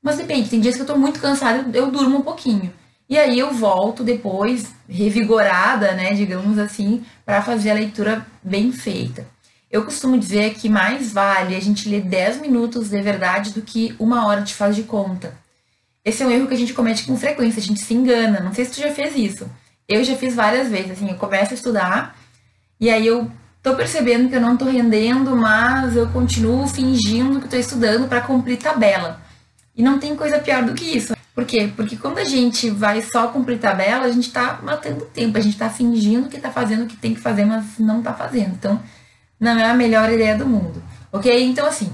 Mas 0.02 0.16
depende, 0.16 0.49
tem 0.49 0.61
dias 0.61 0.76
que 0.76 0.83
eu 0.83 0.87
tô 0.87 0.97
muito 0.97 1.21
cansada, 1.21 1.76
eu 1.76 1.90
durmo 1.90 2.19
um 2.19 2.23
pouquinho. 2.23 2.73
E 3.11 3.19
aí 3.19 3.40
eu 3.40 3.52
volto 3.52 4.05
depois, 4.05 4.69
revigorada, 4.88 5.95
né, 5.95 6.14
digamos 6.14 6.57
assim, 6.59 7.05
para 7.26 7.43
fazer 7.43 7.73
a 7.73 7.75
leitura 7.75 8.25
bem 8.40 8.71
feita. 8.71 9.26
Eu 9.69 9.85
costumo 9.85 10.17
dizer 10.17 10.55
que 10.55 10.69
mais 10.69 11.12
vale 11.12 11.57
a 11.57 11.61
gente 11.61 11.88
ler 11.88 12.02
10 12.02 12.40
minutos 12.40 12.88
de 12.88 13.02
verdade 13.02 13.52
do 13.52 13.62
que 13.62 13.97
uma 13.99 14.29
hora 14.29 14.43
de 14.43 14.55
faz 14.55 14.76
de 14.76 14.85
conta. 14.85 15.35
Esse 16.05 16.23
é 16.23 16.26
um 16.26 16.31
erro 16.31 16.47
que 16.47 16.55
a 16.55 16.57
gente 16.57 16.73
comete 16.73 17.05
com 17.05 17.17
frequência, 17.17 17.59
a 17.59 17.64
gente 17.64 17.81
se 17.81 17.93
engana. 17.93 18.38
Não 18.38 18.55
sei 18.55 18.64
se 18.64 18.75
tu 18.75 18.81
já 18.81 18.93
fez 18.93 19.17
isso. 19.17 19.50
Eu 19.88 20.05
já 20.05 20.14
fiz 20.14 20.37
várias 20.37 20.69
vezes, 20.69 20.93
assim, 20.93 21.11
eu 21.11 21.17
começo 21.17 21.50
a 21.50 21.55
estudar 21.55 22.17
e 22.81 22.88
aí 22.88 23.09
eu 23.09 23.29
tô 23.61 23.75
percebendo 23.75 24.29
que 24.29 24.37
eu 24.37 24.40
não 24.40 24.57
tô 24.57 24.67
rendendo, 24.67 25.35
mas 25.37 25.97
eu 25.97 26.09
continuo 26.11 26.69
fingindo 26.69 27.40
que 27.40 27.49
tô 27.49 27.57
estudando 27.57 28.09
para 28.09 28.21
cumprir 28.21 28.57
tabela. 28.57 29.21
E 29.75 29.83
não 29.83 29.99
tem 29.99 30.14
coisa 30.14 30.38
pior 30.38 30.62
do 30.62 30.75
que 30.75 30.85
isso. 30.85 31.12
Por 31.35 31.45
quê? 31.45 31.71
Porque 31.75 31.97
quando 31.97 32.19
a 32.19 32.25
gente 32.25 32.69
vai 32.71 33.03
só 33.03 33.29
cumprir 33.29 33.59
tabela, 33.59 34.05
a 34.05 34.13
gente 34.13 34.33
tá 34.33 34.59
matando 34.63 35.07
tempo, 35.07 35.39
a 35.39 35.41
gente 35.41 35.57
tá 35.57 35.71
fingindo 35.71 36.29
que 36.29 36.41
tá 36.41 36.51
fazendo 36.51 36.85
o 36.85 36.87
que 36.87 36.97
tem 36.97 37.15
que 37.15 37.21
fazer, 37.21 37.45
mas 37.45 37.79
não 37.79 38.03
tá 38.03 38.13
fazendo. 38.13 38.55
Então, 38.55 38.81
não 39.39 39.59
é 39.59 39.71
a 39.71 39.75
melhor 39.75 40.11
ideia 40.13 40.37
do 40.37 40.47
mundo. 40.47 40.83
Ok? 41.13 41.33
Então, 41.45 41.67
assim, 41.67 41.91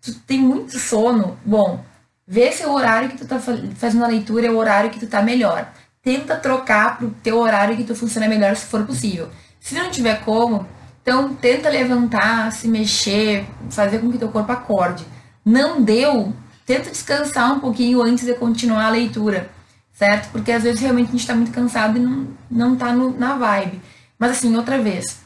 tu 0.00 0.12
tem 0.20 0.38
muito 0.38 0.78
sono, 0.78 1.38
bom, 1.44 1.84
vê 2.26 2.52
se 2.52 2.64
o 2.66 2.72
horário 2.72 3.08
que 3.08 3.18
tu 3.18 3.26
tá 3.26 3.38
fazendo 3.38 4.04
a 4.04 4.08
leitura 4.08 4.46
é 4.46 4.50
o 4.50 4.56
horário 4.56 4.90
que 4.90 5.00
tu 5.00 5.06
tá 5.06 5.22
melhor. 5.22 5.72
Tenta 6.02 6.36
trocar 6.36 6.98
pro 6.98 7.10
teu 7.22 7.38
horário 7.38 7.76
que 7.76 7.84
tu 7.84 7.94
funciona 7.94 8.28
melhor 8.28 8.56
se 8.56 8.66
for 8.66 8.84
possível. 8.84 9.28
Se 9.60 9.74
não 9.74 9.90
tiver 9.90 10.24
como, 10.24 10.66
então, 11.02 11.34
tenta 11.34 11.68
levantar, 11.68 12.52
se 12.52 12.68
mexer, 12.68 13.46
fazer 13.70 13.98
com 13.98 14.12
que 14.12 14.18
teu 14.18 14.28
corpo 14.28 14.52
acorde. 14.52 15.04
Não 15.44 15.82
deu, 15.82 16.32
tenta 16.70 16.88
descansar 16.88 17.52
um 17.52 17.58
pouquinho 17.58 18.00
antes 18.00 18.24
de 18.24 18.32
continuar 18.34 18.86
a 18.86 18.90
leitura, 18.90 19.50
certo? 19.92 20.30
Porque 20.30 20.52
às 20.52 20.62
vezes 20.62 20.80
realmente 20.80 21.08
a 21.08 21.10
gente 21.10 21.20
está 21.20 21.34
muito 21.34 21.50
cansado 21.50 21.98
e 21.98 22.00
não, 22.00 22.28
não 22.48 22.76
tá 22.76 22.92
no, 22.92 23.10
na 23.18 23.34
vibe. 23.34 23.80
Mas 24.16 24.30
assim, 24.30 24.54
outra 24.54 24.80
vez, 24.80 25.18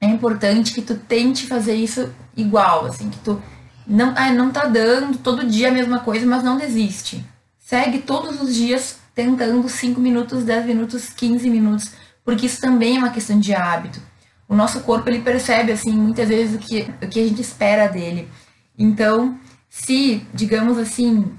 é 0.00 0.06
importante 0.06 0.74
que 0.74 0.82
tu 0.82 0.96
tente 0.96 1.46
fazer 1.46 1.76
isso 1.76 2.12
igual, 2.36 2.86
assim, 2.86 3.08
que 3.10 3.18
tu 3.20 3.40
não, 3.86 4.12
ah, 4.16 4.32
não 4.32 4.50
tá 4.50 4.64
dando 4.64 5.18
todo 5.18 5.46
dia 5.46 5.68
a 5.68 5.72
mesma 5.72 6.00
coisa, 6.00 6.26
mas 6.26 6.42
não 6.42 6.56
desiste. 6.56 7.24
Segue 7.60 8.00
todos 8.00 8.42
os 8.42 8.52
dias 8.52 8.98
tentando 9.14 9.68
5 9.68 10.00
minutos, 10.00 10.42
10 10.42 10.66
minutos, 10.66 11.10
15 11.10 11.48
minutos, 11.48 11.92
porque 12.24 12.46
isso 12.46 12.60
também 12.60 12.96
é 12.96 12.98
uma 12.98 13.10
questão 13.10 13.38
de 13.38 13.54
hábito. 13.54 14.00
o 14.48 14.56
nosso 14.56 14.80
corpo 14.80 15.08
ele 15.08 15.20
percebe 15.20 15.70
assim 15.70 15.92
muitas 15.92 16.28
vezes 16.28 16.56
o 16.56 16.58
que, 16.58 16.90
o 17.00 17.08
que 17.08 17.20
a 17.20 17.28
gente 17.28 17.40
espera 17.40 17.86
dele. 17.86 18.28
Então, 18.76 19.38
se, 19.72 20.22
digamos 20.34 20.76
assim, 20.76 21.32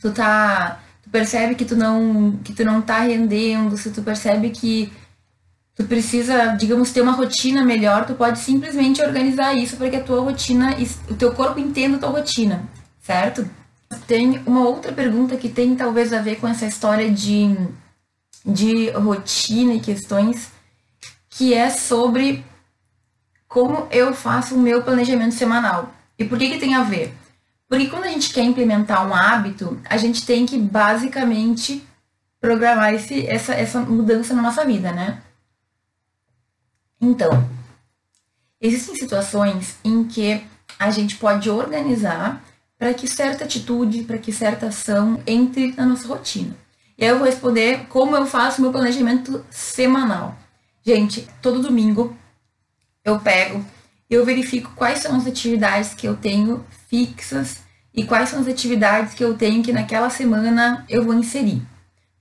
tu 0.00 0.10
tá 0.10 0.80
tu 1.02 1.10
percebe 1.10 1.54
que 1.54 1.66
tu 1.66 1.76
não 1.76 2.38
que 2.42 2.54
tu 2.54 2.64
não 2.64 2.80
tá 2.80 3.00
rendendo, 3.00 3.76
se 3.76 3.90
tu 3.90 4.02
percebe 4.02 4.48
que 4.48 4.90
tu 5.74 5.84
precisa, 5.84 6.56
digamos, 6.56 6.90
ter 6.90 7.02
uma 7.02 7.12
rotina 7.12 7.62
melhor, 7.62 8.06
tu 8.06 8.14
pode 8.14 8.38
simplesmente 8.38 9.02
organizar 9.02 9.54
isso 9.54 9.76
para 9.76 9.90
que 9.90 9.96
a 9.96 10.02
tua 10.02 10.22
rotina, 10.22 10.74
o 11.10 11.14
teu 11.14 11.34
corpo 11.34 11.60
entenda 11.60 11.98
a 11.98 12.00
tua 12.00 12.08
rotina, 12.08 12.64
certo? 13.02 13.46
Tem 14.06 14.42
uma 14.46 14.66
outra 14.66 14.90
pergunta 14.90 15.36
que 15.36 15.50
tem 15.50 15.76
talvez 15.76 16.14
a 16.14 16.22
ver 16.22 16.36
com 16.36 16.48
essa 16.48 16.64
história 16.64 17.10
de, 17.10 17.54
de 18.46 18.88
rotina 18.92 19.74
e 19.74 19.80
questões, 19.80 20.50
que 21.28 21.52
é 21.52 21.68
sobre 21.68 22.42
como 23.46 23.86
eu 23.90 24.14
faço 24.14 24.54
o 24.54 24.58
meu 24.58 24.82
planejamento 24.82 25.34
semanal. 25.34 25.92
E 26.18 26.24
por 26.24 26.38
que, 26.38 26.48
que 26.48 26.58
tem 26.58 26.74
a 26.74 26.82
ver? 26.82 27.12
Porque 27.74 27.88
quando 27.88 28.04
a 28.04 28.08
gente 28.08 28.32
quer 28.32 28.44
implementar 28.44 29.04
um 29.04 29.12
hábito, 29.12 29.80
a 29.86 29.96
gente 29.96 30.24
tem 30.24 30.46
que 30.46 30.56
basicamente 30.56 31.84
programar 32.40 32.94
esse, 32.94 33.26
essa, 33.26 33.52
essa 33.52 33.80
mudança 33.80 34.32
na 34.32 34.42
nossa 34.42 34.64
vida, 34.64 34.92
né? 34.92 35.20
Então, 37.00 37.50
existem 38.60 38.94
situações 38.94 39.76
em 39.82 40.04
que 40.04 40.44
a 40.78 40.92
gente 40.92 41.16
pode 41.16 41.50
organizar 41.50 42.44
para 42.78 42.94
que 42.94 43.08
certa 43.08 43.42
atitude, 43.42 44.04
para 44.04 44.18
que 44.18 44.30
certa 44.30 44.68
ação 44.68 45.20
entre 45.26 45.72
na 45.72 45.84
nossa 45.84 46.06
rotina. 46.06 46.56
E 46.96 47.02
aí 47.02 47.10
eu 47.10 47.18
vou 47.18 47.26
responder 47.26 47.86
como 47.88 48.16
eu 48.16 48.24
faço 48.24 48.62
meu 48.62 48.70
planejamento 48.70 49.44
semanal. 49.50 50.38
Gente, 50.80 51.28
todo 51.42 51.60
domingo 51.60 52.16
eu 53.04 53.18
pego 53.18 53.64
eu 54.14 54.24
verifico 54.24 54.72
quais 54.74 55.00
são 55.00 55.16
as 55.16 55.26
atividades 55.26 55.94
que 55.94 56.06
eu 56.06 56.16
tenho 56.16 56.64
fixas 56.88 57.63
e 57.94 58.04
quais 58.04 58.28
são 58.28 58.40
as 58.40 58.48
atividades 58.48 59.14
que 59.14 59.24
eu 59.24 59.34
tenho 59.34 59.62
que 59.62 59.72
naquela 59.72 60.10
semana 60.10 60.84
eu 60.88 61.04
vou 61.04 61.14
inserir. 61.14 61.62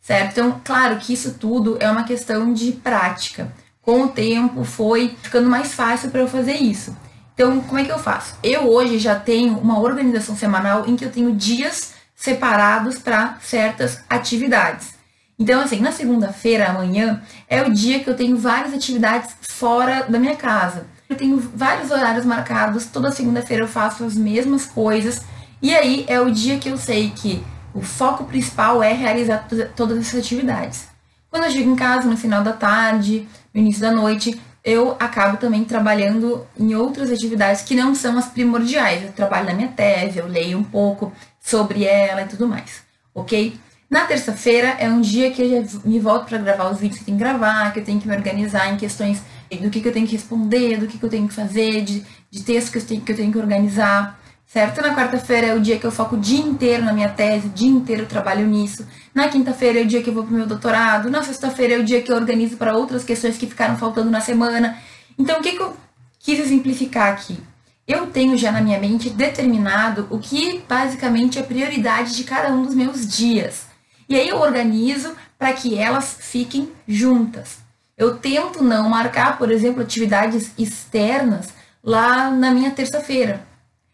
Certo? 0.02 0.32
Então, 0.32 0.62
claro 0.64 0.98
que 0.98 1.14
isso 1.14 1.36
tudo 1.36 1.78
é 1.80 1.90
uma 1.90 2.04
questão 2.04 2.54
de 2.54 2.74
prática 2.74 3.52
com 3.82 4.04
o 4.04 4.08
tempo 4.08 4.64
foi 4.64 5.16
ficando 5.22 5.50
mais 5.50 5.74
fácil 5.74 6.10
para 6.10 6.22
eu 6.22 6.28
fazer 6.28 6.56
isso. 6.56 6.96
Então, 7.34 7.62
como 7.62 7.80
é 7.80 7.84
que 7.84 7.92
eu 7.92 8.00
faço? 8.00 8.36
Eu 8.42 8.70
hoje 8.70 8.98
já 8.98 9.16
tenho 9.16 9.58
uma 9.58 9.80
organização 9.80 10.36
semanal 10.36 10.88
em 10.88 10.96
que 10.96 11.04
eu 11.04 11.12
tenho 11.12 11.34
dias 11.34 11.94
separados 12.16 12.98
para 12.98 13.38
certas 13.42 14.02
atividades. 14.10 14.94
Então, 15.38 15.62
assim, 15.62 15.80
na 15.80 15.92
segunda-feira, 15.92 16.70
amanhã, 16.70 17.22
é 17.50 17.62
o 17.64 17.74
dia 17.74 18.00
que 18.00 18.10
eu 18.10 18.16
tenho 18.16 18.38
várias 18.38 18.74
atividades 18.74 19.36
fora 19.42 20.06
da 20.08 20.20
minha 20.20 20.36
casa. 20.36 20.86
Eu 21.10 21.18
tenho 21.18 21.38
vários 21.38 21.92
horários 21.92 22.26
marcados, 22.26 22.86
toda 22.86 23.12
segunda-feira 23.12 23.64
eu 23.64 23.68
faço 23.68 24.06
as 24.06 24.16
mesmas 24.16 24.66
coisas, 24.66 25.22
e 25.64 25.74
aí 25.74 26.04
é 26.10 26.20
o 26.20 26.30
dia 26.30 26.60
que 26.60 26.68
eu 26.68 26.78
sei 26.78 27.10
que 27.10 27.42
o 27.74 27.82
foco 27.82 28.26
principal 28.26 28.84
é 28.84 28.92
realizar 28.92 29.48
todas 29.78 29.98
essas 29.98 30.20
atividades. 30.20 30.90
Quando 31.30 31.46
eu 31.46 31.52
chego 31.52 31.72
em 31.72 31.76
casa, 31.76 32.08
no 32.08 32.18
final 32.18 32.44
da 32.44 32.52
tarde, 32.52 33.26
no 33.54 33.62
início 33.62 33.82
da 33.82 33.90
noite, 33.90 34.40
eu 34.62 34.98
acabo 35.00 35.38
também 35.38 35.64
trabalhando 35.64 36.46
em 36.60 36.76
outras 36.76 37.10
atividades 37.10 37.62
que 37.62 37.76
não 37.76 37.96
são 37.96 38.18
as 38.18 38.28
primordiais. 38.28 39.04
Eu 39.04 39.14
trabalho 39.14 39.48
na 39.48 39.54
minha 39.54 39.70
tese, 39.70 40.20
eu 40.20 40.28
leio 40.28 40.58
um 40.58 40.64
pouco 40.66 41.14
sobre 41.40 41.86
ela 41.86 42.24
e 42.24 42.28
tudo 42.28 42.46
mais, 42.46 42.84
ok? 43.16 43.58
Na 43.90 44.06
terça-feira 44.06 44.76
é 44.80 44.90
um 44.90 45.00
dia 45.00 45.32
que 45.32 45.42
eu 45.42 45.50
já 45.50 45.80
me 45.86 45.98
volto 45.98 46.28
para 46.28 46.40
gravar 46.40 46.70
os 46.70 46.80
vídeos 46.80 46.98
que 46.98 47.04
eu 47.04 47.06
tenho 47.06 47.18
que 47.18 47.24
gravar, 47.24 47.72
que 47.72 47.80
eu 47.80 47.86
tenho 47.86 48.02
que 48.02 48.08
me 48.08 48.16
organizar 48.16 48.74
em 48.74 48.76
questões 48.76 49.22
do 49.50 49.70
que, 49.70 49.80
que 49.80 49.88
eu 49.88 49.94
tenho 49.94 50.08
que 50.08 50.16
responder, 50.16 50.78
do 50.78 50.88
que, 50.88 50.98
que 50.98 51.06
eu 51.06 51.10
tenho 51.10 51.28
que 51.28 51.34
fazer, 51.34 51.84
de, 51.84 52.04
de 52.30 52.44
texto 52.44 52.72
que 52.72 52.80
eu, 52.80 52.86
tenho, 52.86 53.02
que 53.02 53.12
eu 53.12 53.16
tenho 53.16 53.32
que 53.32 53.38
organizar 53.38 54.20
certo? 54.54 54.84
Na 54.84 54.94
quarta-feira 54.94 55.48
é 55.48 55.56
o 55.56 55.60
dia 55.60 55.80
que 55.80 55.86
eu 55.86 55.92
foco 55.92 56.16
o 56.16 56.20
dia 56.20 56.40
inteiro 56.40 56.86
na 56.86 56.94
minha 56.94 57.10
tese, 57.10 57.48
o 57.48 57.50
dia 57.50 57.68
inteiro 57.68 58.04
eu 58.04 58.08
trabalho 58.08 58.46
nisso. 58.46 58.86
Na 59.12 59.28
quinta-feira 59.28 59.80
é 59.80 59.82
o 59.82 59.88
dia 59.88 60.04
que 60.04 60.12
eu 60.12 60.14
vou 60.14 60.26
pro 60.26 60.36
meu 60.36 60.46
doutorado. 60.46 61.10
Na 61.10 61.24
sexta-feira 61.24 61.74
é 61.74 61.80
o 61.80 61.84
dia 61.84 62.04
que 62.04 62.12
eu 62.12 62.16
organizo 62.16 62.56
para 62.56 62.78
outras 62.78 63.04
questões 63.04 63.36
que 63.36 63.48
ficaram 63.48 63.76
faltando 63.80 64.12
na 64.12 64.22
semana. 64.22 64.78
Então, 65.18 65.40
o 65.40 65.42
que, 65.42 65.54
que 65.54 65.62
eu 65.62 65.76
quis 66.20 66.40
exemplificar 66.40 67.12
aqui? 67.12 67.40
Eu 67.88 68.06
tenho 68.06 68.38
já 68.38 68.52
na 68.52 68.62
minha 68.62 68.80
mente 68.80 69.10
determinado 69.10 70.08
o 70.12 70.20
que 70.20 70.64
basicamente 70.70 71.40
é 71.40 71.42
prioridade 71.42 72.16
de 72.16 72.24
cada 72.24 72.54
um 72.54 72.62
dos 72.62 72.76
meus 72.76 73.08
dias. 73.08 73.66
E 74.08 74.16
aí 74.16 74.30
eu 74.30 74.40
organizo 74.40 75.16
para 75.36 75.52
que 75.54 75.80
elas 75.80 76.16
fiquem 76.20 76.72
juntas. 76.88 77.58
Eu 77.98 78.18
tento 78.18 78.64
não 78.64 78.88
marcar, 78.88 79.36
por 79.36 79.50
exemplo, 79.52 79.82
atividades 79.82 80.52
externas 80.60 81.50
lá 81.84 82.30
na 82.30 82.52
minha 82.52 82.70
terça-feira 82.70 83.52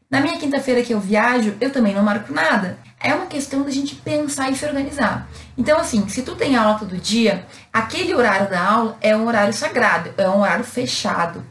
na 0.10 0.22
minha 0.22 0.38
quinta-feira 0.38 0.82
que 0.82 0.94
eu 0.94 1.00
viajo, 1.00 1.56
eu 1.62 1.72
também 1.72 1.94
não 1.94 2.01
marco 2.01 2.34
nada. 2.34 2.80
É 3.00 3.13
uma 3.13 3.28
questão 3.28 3.62
da 3.62 3.70
gente 3.70 3.96
pensar 3.96 4.50
e 4.50 4.56
se 4.56 4.66
organizar. 4.66 5.30
Então, 5.58 5.80
assim, 5.80 6.08
se 6.10 6.24
tu 6.24 6.36
tem 6.36 6.56
aula 6.56 6.80
todo 6.80 6.98
dia, 6.98 7.46
aquele 7.72 8.13
horário 8.13 8.50
da 8.50 8.62
aula 8.62 8.98
é 9.01 9.16
um 9.16 9.28
horário 9.28 9.54
sagrado, 9.54 10.12
é 10.18 10.28
um 10.28 10.42
horário 10.42 10.66
fechado, 10.66 11.46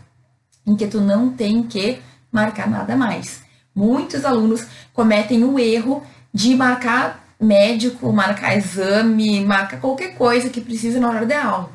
em 0.67 0.77
que 0.77 0.87
tu 0.87 1.00
não 1.00 1.31
tem 1.31 1.62
que 1.62 2.00
marcar 2.33 2.69
nada 2.69 2.97
mais. 2.97 3.43
Muitos 3.75 4.25
alunos 4.25 4.67
cometem 4.93 5.45
o 5.45 5.59
erro 5.59 6.03
de 6.35 6.55
marcar 6.55 7.25
médico, 7.41 8.12
marcar 8.12 8.57
exame, 8.57 9.45
marcar 9.45 9.81
qualquer 9.81 10.17
coisa 10.17 10.49
que 10.49 10.61
precisa 10.61 10.99
na 10.99 11.09
hora 11.09 11.25
da 11.25 11.45
aula. 11.45 11.71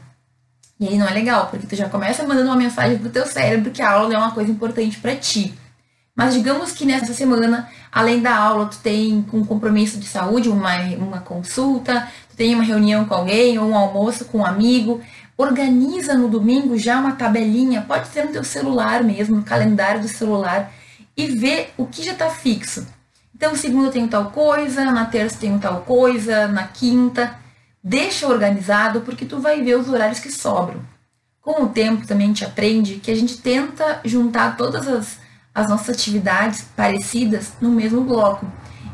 E 0.80 0.88
aí 0.88 0.98
não 0.98 1.08
é 1.08 1.14
legal, 1.14 1.48
porque 1.48 1.66
tu 1.66 1.76
já 1.78 1.88
começa 1.88 2.28
mandando 2.28 2.50
uma 2.50 2.58
mensagem 2.58 2.98
pro 2.98 3.10
teu 3.10 3.26
cérebro 3.26 3.72
que 3.72 3.82
a 3.82 3.90
aula 3.90 4.14
é 4.14 4.18
uma 4.18 4.32
coisa 4.32 4.52
importante 4.52 5.00
para 5.00 5.16
ti. 5.16 5.54
Mas 6.16 6.36
digamos 6.36 6.72
que 6.74 6.86
nessa 6.86 7.12
semana, 7.14 7.70
além 7.92 8.22
da 8.22 8.36
aula, 8.36 8.68
tu 8.68 8.78
tem 8.78 9.26
um 9.34 9.44
compromisso 9.44 9.98
de 9.98 10.06
saúde, 10.06 10.48
uma, 10.48 10.78
uma 10.98 11.20
consulta, 11.22 12.08
tu 12.30 12.36
tem 12.36 12.54
uma 12.54 12.64
reunião 12.64 13.06
com 13.06 13.16
alguém, 13.16 13.58
ou 13.58 13.70
um 13.70 13.76
almoço 13.76 14.26
com 14.26 14.40
um 14.40 14.46
amigo. 14.46 15.02
Organiza 15.36 16.14
no 16.14 16.28
domingo 16.28 16.78
já 16.78 17.00
uma 17.00 17.14
tabelinha, 17.14 17.82
pode 17.82 18.08
ser 18.10 18.26
no 18.26 18.32
teu 18.32 18.44
celular 18.44 19.04
mesmo, 19.04 19.38
no 19.38 19.44
calendário 19.44 20.02
do 20.02 20.08
celular, 20.08 20.72
e 21.18 21.26
vê 21.26 21.70
o 21.76 21.88
que 21.88 22.04
já 22.04 22.12
está 22.12 22.30
fixo. 22.30 22.86
Então, 23.36 23.56
segunda 23.56 23.92
tenho 23.92 24.08
tal 24.08 24.30
coisa, 24.30 24.86
na 24.86 25.06
terça 25.06 25.38
tenho 25.40 25.60
tal 25.60 25.82
coisa, 25.82 26.48
na 26.48 26.68
quinta. 26.68 27.36
Deixa 27.84 28.28
organizado, 28.28 29.02
porque 29.02 29.26
tu 29.26 29.40
vai 29.40 29.62
ver 29.64 29.78
os 29.78 29.90
horários 29.90 30.20
que 30.20 30.32
sobram. 30.32 30.80
Com 31.42 31.64
o 31.64 31.70
tempo 31.70 32.08
também 32.08 32.28
a 32.28 32.30
gente 32.30 32.46
aprende 32.46 32.96
que 32.96 33.12
a 33.12 33.16
gente 33.16 33.38
tenta 33.40 34.00
juntar 34.06 34.56
todas 34.56 34.88
as 34.88 35.23
as 35.54 35.70
nossas 35.70 35.96
atividades 35.96 36.66
parecidas 36.76 37.54
no 37.62 37.70
mesmo 37.70 38.02
bloco. 38.02 38.46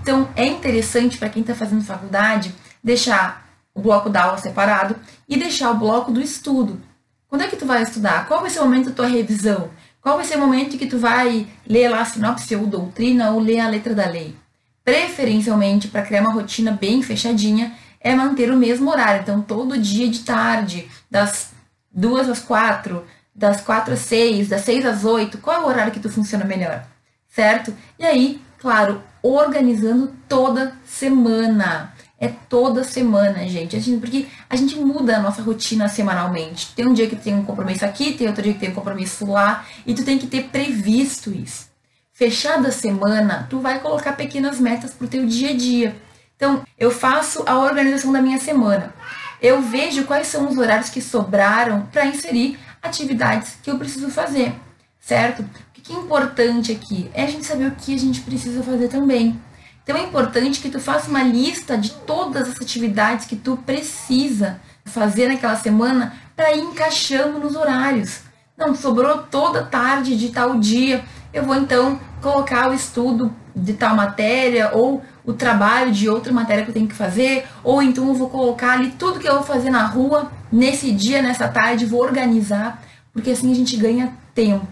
Então, 0.02 0.28
é 0.36 0.46
interessante 0.46 1.18
para 1.18 1.30
quem 1.30 1.42
está 1.42 1.56
fazendo 1.56 1.84
faculdade 1.84 2.54
deixar 2.84 3.48
o 3.74 3.82
bloco 3.82 4.10
da 4.10 4.24
aula 4.24 4.38
separado 4.38 4.96
e 5.28 5.38
deixar 5.38 5.72
o 5.72 5.78
bloco 5.78 6.12
do 6.12 6.22
estudo. 6.22 6.82
Quando 7.28 7.44
é 7.44 7.48
que 7.48 7.56
tu 7.56 7.66
vai 7.66 7.84
estudar? 7.84 8.28
Qual 8.28 8.42
vai 8.42 8.50
ser 8.50 8.60
o 8.60 8.64
momento 8.64 8.90
da 8.90 8.96
tua 8.96 9.08
revisão? 9.08 9.70
Qual 10.02 10.16
vai 10.16 10.26
ser 10.26 10.38
o 10.38 10.40
momento 10.40 10.78
que 10.78 10.88
tu 10.88 10.98
vai 10.98 11.48
ler 11.68 11.90
lá 11.90 12.02
a 12.02 12.06
sinopse 12.06 12.56
ou 12.56 12.66
doutrina 12.66 13.32
ou 13.32 13.40
ler 13.40 13.60
a 13.60 13.70
letra 13.70 13.94
da 13.94 14.08
lei? 14.08 14.36
Preferencialmente, 14.84 15.90
para 15.90 16.02
criar 16.02 16.22
uma 16.22 16.34
rotina 16.34 16.72
bem 16.72 17.04
fechadinha, 17.04 17.74
é 18.00 18.16
manter 18.16 18.50
o 18.52 18.58
mesmo 18.58 18.90
horário. 18.90 19.22
Então, 19.22 19.42
todo 19.42 19.78
dia 19.78 20.10
de 20.10 20.22
tarde, 20.22 20.90
das 21.12 21.52
duas 21.92 22.30
às 22.30 22.40
quatro, 22.40 23.06
das 23.40 23.62
4 23.62 23.94
às 23.94 24.02
6, 24.02 24.50
das 24.50 24.62
6 24.62 24.86
às 24.86 25.06
8, 25.06 25.38
qual 25.38 25.62
é 25.62 25.64
o 25.64 25.68
horário 25.68 25.94
que 25.94 26.00
tu 26.00 26.10
funciona 26.10 26.44
melhor? 26.44 26.86
Certo? 27.30 27.74
E 27.98 28.06
aí, 28.06 28.42
claro, 28.60 29.02
organizando 29.24 30.14
toda 30.28 30.76
semana. 30.86 31.94
É 32.20 32.28
toda 32.28 32.84
semana, 32.84 33.48
gente. 33.48 33.80
Porque 33.98 34.28
a 34.50 34.58
gente 34.58 34.78
muda 34.78 35.16
a 35.16 35.22
nossa 35.22 35.42
rotina 35.42 35.88
semanalmente. 35.88 36.74
Tem 36.76 36.86
um 36.86 36.94
dia 36.94 37.08
que 37.08 37.16
tem 37.16 37.34
um 37.34 37.46
compromisso 37.46 37.86
aqui, 37.86 38.12
tem 38.12 38.28
outro 38.28 38.44
dia 38.44 38.54
que 38.54 38.60
tem 38.60 38.72
um 38.72 38.76
compromisso 38.76 39.26
lá, 39.26 39.66
e 39.86 39.94
tu 39.94 40.04
tem 40.04 40.18
que 40.18 40.28
ter 40.28 40.50
previsto 40.50 41.32
isso. 41.32 41.70
Fechada 42.12 42.68
a 42.68 42.74
semana, 42.74 43.48
tu 43.50 43.60
vai 43.62 43.80
colocar 43.80 44.12
pequenas 44.12 44.60
metas 44.60 44.92
pro 44.92 45.08
teu 45.08 45.26
dia 45.26 45.52
a 45.52 45.56
dia. 45.56 45.96
Então, 46.36 46.62
eu 46.78 46.92
faço 46.92 47.44
a 47.46 47.58
organização 47.58 48.12
da 48.12 48.22
minha 48.22 48.38
semana. 48.38 48.94
Eu 49.42 49.62
vejo 49.62 50.04
quais 50.04 50.28
são 50.28 50.50
os 50.50 50.58
horários 50.58 50.90
que 50.90 51.02
sobraram 51.02 51.84
para 51.84 52.06
inserir 52.06 52.60
atividades 52.82 53.58
que 53.62 53.70
eu 53.70 53.78
preciso 53.78 54.10
fazer, 54.10 54.54
certo? 55.00 55.42
O 55.42 55.82
que 55.82 55.94
é 55.94 55.96
importante 55.96 56.72
aqui 56.72 57.10
é 57.14 57.24
a 57.24 57.28
gente 57.28 57.46
saber 57.46 57.68
o 57.68 57.76
que 57.76 57.94
a 57.94 57.98
gente 57.98 58.22
precisa 58.22 58.62
fazer 58.64 58.88
também. 58.88 59.40
Então 59.84 59.98
é 59.98 60.04
importante 60.04 60.60
que 60.60 60.70
tu 60.70 60.80
faça 60.80 61.10
uma 61.10 61.24
lista 61.24 61.78
de 61.78 61.92
todas 61.92 62.48
as 62.48 62.62
atividades 62.62 63.26
que 63.26 63.36
tu 63.36 63.58
precisa 63.58 64.60
fazer 64.86 65.28
naquela 65.28 65.56
semana 65.56 66.14
para 66.36 66.54
ir 66.54 66.62
encaixando 66.62 67.40
nos 67.40 67.56
horários. 67.56 68.22
Não, 68.58 68.76
sobrou 68.76 69.24
toda 69.24 69.64
tarde 69.64 70.18
de 70.18 70.30
tal 70.30 70.60
dia, 70.60 71.04
eu 71.34 71.44
vou 71.44 71.56
então 71.56 72.00
colocar 72.22 72.70
o 72.70 72.74
estudo 72.74 73.34
de 73.56 73.74
tal 73.74 73.96
matéria 73.96 74.72
ou 74.74 75.04
o 75.26 75.34
trabalho 75.34 75.92
de 75.92 76.10
outra 76.10 76.32
matéria 76.32 76.64
que 76.64 76.70
eu 76.70 76.74
tenho 76.74 76.88
que 76.88 76.96
fazer, 76.96 77.48
ou 77.64 77.82
então 77.82 78.08
eu 78.08 78.14
vou 78.14 78.30
colocar 78.30 78.74
ali 78.74 78.92
tudo 78.92 79.20
que 79.20 79.28
eu 79.28 79.36
vou 79.36 79.44
fazer 79.44 79.70
na 79.70 79.86
rua 79.86 80.32
nesse 80.52 80.92
dia, 80.92 81.22
nessa 81.22 81.48
tarde, 81.48 81.86
vou 81.86 82.02
organizar, 82.02 82.84
porque 83.14 83.32
assim 83.32 83.52
a 83.52 83.56
gente 83.56 83.76
ganha 83.78 84.14
tempo. 84.34 84.68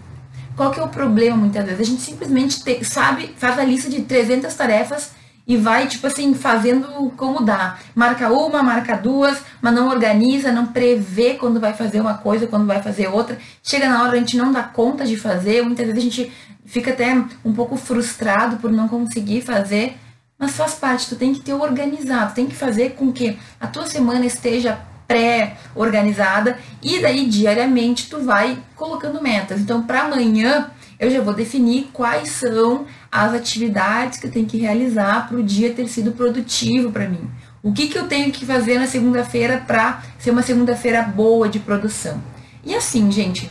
Qual 0.56 0.70
que 0.72 0.80
é 0.80 0.82
o 0.82 0.88
problema 0.88 1.36
muitas 1.36 1.64
vezes? 1.64 1.80
A 1.80 1.84
gente 1.84 2.02
simplesmente 2.02 2.62
te, 2.64 2.84
sabe, 2.84 3.34
faz 3.36 3.58
a 3.58 3.64
lista 3.64 3.88
de 3.88 4.02
300 4.02 4.52
tarefas 4.54 5.12
e 5.46 5.56
vai, 5.56 5.86
tipo 5.86 6.06
assim, 6.06 6.34
fazendo 6.34 7.10
como 7.16 7.42
dá. 7.42 7.78
Marca 7.94 8.28
uma, 8.30 8.62
marca 8.62 8.96
duas, 8.96 9.40
mas 9.62 9.72
não 9.72 9.88
organiza, 9.88 10.52
não 10.52 10.66
prevê 10.66 11.34
quando 11.34 11.58
vai 11.58 11.72
fazer 11.72 12.00
uma 12.00 12.14
coisa, 12.14 12.46
quando 12.46 12.66
vai 12.66 12.82
fazer 12.82 13.08
outra. 13.08 13.38
Chega 13.62 13.88
na 13.88 14.02
hora, 14.02 14.12
a 14.12 14.18
gente 14.18 14.36
não 14.36 14.52
dá 14.52 14.62
conta 14.62 15.06
de 15.06 15.16
fazer, 15.16 15.62
muitas 15.62 15.86
vezes 15.86 16.00
a 16.00 16.04
gente 16.04 16.32
fica 16.66 16.90
até 16.90 17.14
um 17.42 17.52
pouco 17.54 17.76
frustrado 17.76 18.56
por 18.56 18.70
não 18.70 18.88
conseguir 18.88 19.40
fazer, 19.40 19.96
mas 20.38 20.52
faz 20.52 20.74
parte, 20.74 21.08
tu 21.08 21.16
tem 21.16 21.32
que 21.32 21.40
ter 21.40 21.54
organizado, 21.54 22.34
tem 22.34 22.46
que 22.46 22.54
fazer 22.54 22.90
com 22.90 23.10
que 23.10 23.38
a 23.58 23.66
tua 23.66 23.86
semana 23.86 24.26
esteja 24.26 24.78
pré-organizada 25.08 26.58
e 26.82 27.00
daí 27.00 27.26
diariamente 27.26 28.08
tu 28.10 28.20
vai 28.20 28.58
colocando 28.76 29.22
metas. 29.22 29.60
Então, 29.60 29.82
para 29.82 30.02
amanhã, 30.02 30.70
eu 31.00 31.10
já 31.10 31.22
vou 31.22 31.32
definir 31.32 31.88
quais 31.92 32.28
são 32.28 32.84
as 33.10 33.32
atividades 33.32 34.20
que 34.20 34.26
eu 34.26 34.30
tenho 34.30 34.46
que 34.46 34.58
realizar 34.58 35.26
para 35.26 35.38
o 35.38 35.42
dia 35.42 35.72
ter 35.72 35.88
sido 35.88 36.12
produtivo 36.12 36.92
para 36.92 37.08
mim. 37.08 37.28
O 37.62 37.72
que, 37.72 37.88
que 37.88 37.98
eu 37.98 38.06
tenho 38.06 38.30
que 38.30 38.44
fazer 38.44 38.78
na 38.78 38.86
segunda-feira 38.86 39.64
para 39.66 40.02
ser 40.18 40.30
uma 40.30 40.42
segunda-feira 40.42 41.02
boa 41.02 41.48
de 41.48 41.58
produção. 41.58 42.22
E 42.64 42.74
assim, 42.74 43.10
gente, 43.10 43.50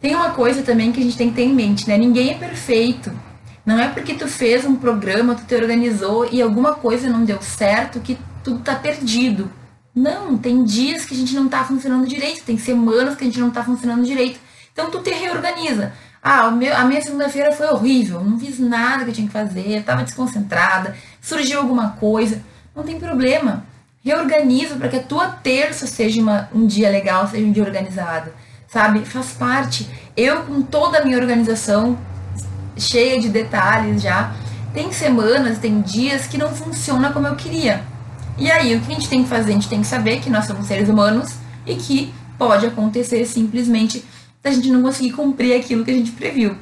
tem 0.00 0.14
uma 0.14 0.30
coisa 0.30 0.62
também 0.62 0.92
que 0.92 1.00
a 1.00 1.02
gente 1.02 1.16
tem 1.16 1.30
que 1.30 1.36
ter 1.36 1.44
em 1.44 1.54
mente, 1.54 1.88
né? 1.88 1.96
Ninguém 1.96 2.30
é 2.30 2.34
perfeito. 2.34 3.10
Não 3.64 3.78
é 3.78 3.88
porque 3.88 4.14
tu 4.14 4.28
fez 4.28 4.64
um 4.64 4.76
programa, 4.76 5.34
tu 5.34 5.44
te 5.44 5.54
organizou 5.54 6.28
e 6.30 6.42
alguma 6.42 6.74
coisa 6.74 7.08
não 7.08 7.24
deu 7.24 7.40
certo 7.40 8.00
que 8.00 8.18
tudo 8.42 8.60
tá 8.60 8.74
perdido. 8.74 9.50
Não, 9.94 10.38
tem 10.38 10.64
dias 10.64 11.04
que 11.04 11.14
a 11.14 11.16
gente 11.16 11.34
não 11.34 11.48
tá 11.48 11.64
funcionando 11.64 12.06
direito, 12.06 12.44
tem 12.44 12.56
semanas 12.56 13.14
que 13.14 13.24
a 13.24 13.26
gente 13.26 13.40
não 13.40 13.50
tá 13.50 13.62
funcionando 13.62 14.04
direito. 14.04 14.40
Então 14.72 14.90
tu 14.90 15.00
te 15.00 15.10
reorganiza. 15.10 15.92
Ah, 16.22 16.50
meu, 16.50 16.74
a 16.74 16.84
minha 16.84 17.02
segunda-feira 17.02 17.52
foi 17.52 17.66
horrível, 17.66 18.22
não 18.24 18.38
fiz 18.38 18.58
nada 18.58 19.04
que 19.04 19.10
eu 19.10 19.14
tinha 19.14 19.26
que 19.26 19.32
fazer, 19.32 19.78
estava 19.78 20.04
desconcentrada, 20.04 20.96
surgiu 21.20 21.58
alguma 21.58 21.90
coisa. 21.90 22.40
Não 22.74 22.82
tem 22.82 22.98
problema. 22.98 23.66
Reorganiza 24.02 24.76
para 24.76 24.88
que 24.88 24.96
a 24.96 25.02
tua 25.02 25.28
terça 25.28 25.86
seja 25.86 26.22
uma, 26.22 26.48
um 26.54 26.66
dia 26.66 26.88
legal, 26.88 27.28
seja 27.28 27.44
um 27.44 27.52
dia 27.52 27.62
organizado. 27.62 28.32
Sabe? 28.68 29.04
Faz 29.04 29.32
parte. 29.32 29.88
Eu, 30.16 30.44
com 30.44 30.62
toda 30.62 30.98
a 30.98 31.04
minha 31.04 31.18
organização, 31.18 31.98
cheia 32.78 33.20
de 33.20 33.28
detalhes 33.28 34.00
já, 34.00 34.32
tem 34.72 34.90
semanas, 34.90 35.58
tem 35.58 35.82
dias 35.82 36.26
que 36.26 36.38
não 36.38 36.48
funciona 36.48 37.12
como 37.12 37.26
eu 37.26 37.36
queria. 37.36 37.91
E 38.42 38.50
aí, 38.50 38.74
o 38.74 38.80
que 38.80 38.90
a 38.90 38.94
gente 38.96 39.08
tem 39.08 39.22
que 39.22 39.28
fazer? 39.28 39.52
A 39.52 39.54
gente 39.54 39.68
tem 39.68 39.80
que 39.82 39.86
saber 39.86 40.18
que 40.18 40.28
nós 40.28 40.46
somos 40.46 40.66
seres 40.66 40.88
humanos 40.88 41.32
e 41.64 41.76
que 41.76 42.12
pode 42.36 42.66
acontecer 42.66 43.24
simplesmente 43.24 44.04
da 44.42 44.50
gente 44.50 44.68
não 44.68 44.82
conseguir 44.82 45.12
cumprir 45.12 45.54
aquilo 45.54 45.84
que 45.84 45.92
a 45.92 45.94
gente 45.94 46.10
previu. 46.10 46.56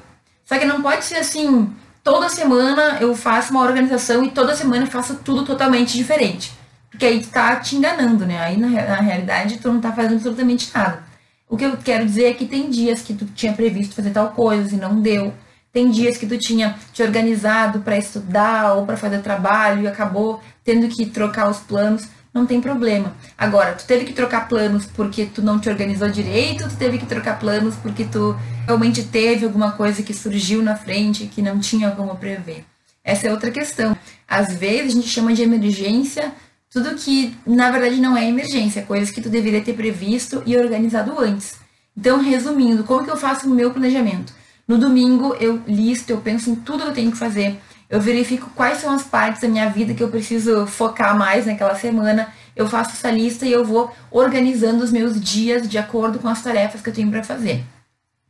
Só 0.45 0.59
que 0.59 0.67
não 0.67 0.83
pode 0.83 1.07
ser 1.07 1.15
assim, 1.15 1.75
toda 2.05 2.29
semana 2.29 2.99
eu 3.01 3.17
faço 3.17 3.53
uma 3.53 3.63
organização 3.63 4.23
e 4.23 4.31
toda 4.31 4.55
semana 4.55 4.83
eu 4.83 4.91
faço 4.91 5.21
tudo 5.25 5.43
totalmente 5.43 5.97
diferente. 5.97 6.53
Porque 6.91 7.07
aí 7.07 7.19
tu 7.19 7.31
tá 7.31 7.57
te 7.57 7.77
enganando, 7.77 8.27
né? 8.27 8.39
Aí 8.41 8.59
na, 8.59 8.69
na 8.69 9.01
realidade 9.01 9.57
tu 9.57 9.73
não 9.73 9.81
tá 9.81 9.91
fazendo 9.91 10.17
absolutamente 10.17 10.71
nada. 10.75 11.03
O 11.49 11.57
que 11.57 11.65
eu 11.65 11.79
quero 11.79 12.05
dizer 12.05 12.25
é 12.25 12.35
que 12.35 12.45
tem 12.45 12.69
dias 12.69 13.01
que 13.01 13.15
tu 13.15 13.25
tinha 13.25 13.55
previsto 13.55 13.95
fazer 13.95 14.11
tal 14.11 14.33
coisa 14.33 14.75
e 14.75 14.79
não 14.79 15.01
deu. 15.01 15.33
Tem 15.73 15.89
dias 15.89 16.19
que 16.19 16.27
tu 16.27 16.37
tinha 16.37 16.77
te 16.93 17.03
organizado 17.03 17.81
para 17.81 17.97
estudar 17.97 18.75
ou 18.75 18.85
para 18.85 18.99
fazer 18.99 19.23
trabalho 19.23 19.85
e 19.85 19.89
acabou 19.89 20.43
tendo 20.71 20.87
que 20.87 21.05
trocar 21.07 21.51
os 21.51 21.59
planos 21.59 22.07
não 22.33 22.47
tem 22.47 22.61
problema. 22.61 23.13
Agora, 23.37 23.73
tu 23.73 23.85
teve 23.85 24.05
que 24.05 24.13
trocar 24.13 24.49
planos 24.49 24.87
porque 24.87 25.27
tu 25.27 25.43
não 25.43 25.59
te 25.59 25.69
organizou 25.69 26.09
direito, 26.09 26.69
tu 26.69 26.77
teve 26.77 26.97
que 26.97 27.07
trocar 27.07 27.41
planos 27.41 27.75
porque 27.75 28.05
tu 28.05 28.37
realmente 28.65 29.03
teve 29.03 29.45
alguma 29.45 29.73
coisa 29.73 30.01
que 30.01 30.15
surgiu 30.15 30.63
na 30.63 30.77
frente 30.77 31.27
que 31.27 31.43
não 31.43 31.59
tinha 31.59 31.91
como 31.91 32.15
prever. 32.15 32.65
Essa 33.03 33.27
é 33.27 33.33
outra 33.33 33.51
questão. 33.51 33.97
Às 34.29 34.55
vezes 34.55 34.93
a 34.93 34.95
gente 34.95 35.09
chama 35.09 35.33
de 35.33 35.43
emergência 35.43 36.33
tudo 36.71 36.95
que 36.95 37.37
na 37.45 37.69
verdade 37.73 38.01
não 38.01 38.17
é 38.17 38.29
emergência, 38.29 38.83
coisas 38.83 39.11
que 39.11 39.21
tu 39.21 39.29
deveria 39.29 39.61
ter 39.61 39.73
previsto 39.73 40.41
e 40.47 40.57
organizado 40.57 41.19
antes. 41.19 41.57
Então, 41.97 42.23
resumindo, 42.23 42.85
como 42.85 43.05
que 43.05 43.11
eu 43.11 43.17
faço 43.17 43.49
o 43.49 43.51
meu 43.51 43.73
planejamento? 43.73 44.33
No 44.69 44.79
domingo 44.79 45.35
eu 45.41 45.61
listo, 45.67 46.11
eu 46.11 46.19
penso 46.19 46.49
em 46.49 46.55
tudo 46.55 46.85
que 46.85 46.91
eu 46.91 46.95
tenho 46.95 47.11
que 47.11 47.19
fazer 47.19 47.59
eu 47.91 48.01
verifico 48.01 48.49
quais 48.55 48.79
são 48.79 48.95
as 48.95 49.03
partes 49.03 49.43
da 49.43 49.49
minha 49.49 49.69
vida 49.69 49.93
que 49.93 50.03
eu 50.03 50.09
preciso 50.09 50.65
focar 50.65 51.19
mais 51.19 51.45
naquela 51.45 51.75
semana. 51.75 52.33
Eu 52.55 52.69
faço 52.69 52.93
essa 52.93 53.11
lista 53.11 53.45
e 53.45 53.51
eu 53.51 53.65
vou 53.65 53.93
organizando 54.13 54.85
os 54.85 54.93
meus 54.93 55.21
dias 55.21 55.69
de 55.69 55.77
acordo 55.77 56.21
com 56.21 56.29
as 56.29 56.41
tarefas 56.41 56.81
que 56.81 56.89
eu 56.89 56.95
tenho 56.95 57.11
para 57.11 57.25
fazer. 57.25 57.65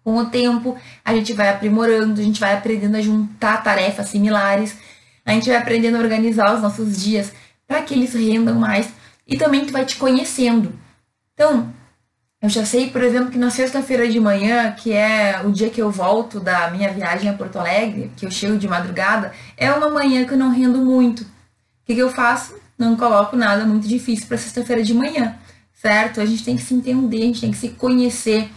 Com 0.02 0.16
o 0.16 0.30
tempo, 0.30 0.78
a 1.04 1.14
gente 1.14 1.34
vai 1.34 1.50
aprimorando, 1.50 2.22
a 2.22 2.24
gente 2.24 2.40
vai 2.40 2.54
aprendendo 2.54 2.96
a 2.96 3.02
juntar 3.02 3.62
tarefas 3.62 4.08
similares, 4.08 4.74
a 5.26 5.32
gente 5.32 5.50
vai 5.50 5.58
aprendendo 5.58 5.96
a 5.96 6.00
organizar 6.00 6.54
os 6.54 6.62
nossos 6.62 6.98
dias 6.98 7.30
para 7.66 7.82
que 7.82 7.92
eles 7.92 8.14
rendam 8.14 8.54
mais 8.54 8.88
e 9.28 9.36
também 9.36 9.66
tu 9.66 9.72
vai 9.72 9.84
te 9.84 9.96
conhecendo. 9.96 10.72
Então, 11.34 11.70
eu 12.42 12.48
já 12.48 12.64
sei, 12.64 12.88
por 12.88 13.02
exemplo, 13.02 13.30
que 13.30 13.36
na 13.36 13.50
sexta-feira 13.50 14.08
de 14.08 14.18
manhã, 14.18 14.72
que 14.72 14.92
é 14.92 15.42
o 15.44 15.52
dia 15.52 15.68
que 15.68 15.80
eu 15.80 15.90
volto 15.90 16.40
da 16.40 16.70
minha 16.70 16.90
viagem 16.90 17.28
a 17.28 17.34
Porto 17.34 17.58
Alegre, 17.58 18.10
que 18.16 18.24
eu 18.24 18.30
chego 18.30 18.56
de 18.56 18.66
madrugada, 18.66 19.32
é 19.58 19.70
uma 19.70 19.90
manhã 19.90 20.24
que 20.24 20.32
eu 20.32 20.38
não 20.38 20.50
rendo 20.50 20.78
muito. 20.78 21.20
O 21.22 21.26
que, 21.84 21.94
que 21.94 22.00
eu 22.00 22.10
faço? 22.10 22.54
Não 22.78 22.96
coloco 22.96 23.36
nada 23.36 23.66
muito 23.66 23.86
difícil 23.86 24.26
para 24.26 24.38
sexta-feira 24.38 24.82
de 24.82 24.94
manhã, 24.94 25.36
certo? 25.74 26.18
A 26.18 26.24
gente 26.24 26.42
tem 26.42 26.56
que 26.56 26.62
se 26.62 26.72
entender, 26.72 27.18
a 27.18 27.26
gente 27.26 27.40
tem 27.42 27.50
que 27.50 27.58
se 27.58 27.68
conhecer. 27.70 28.48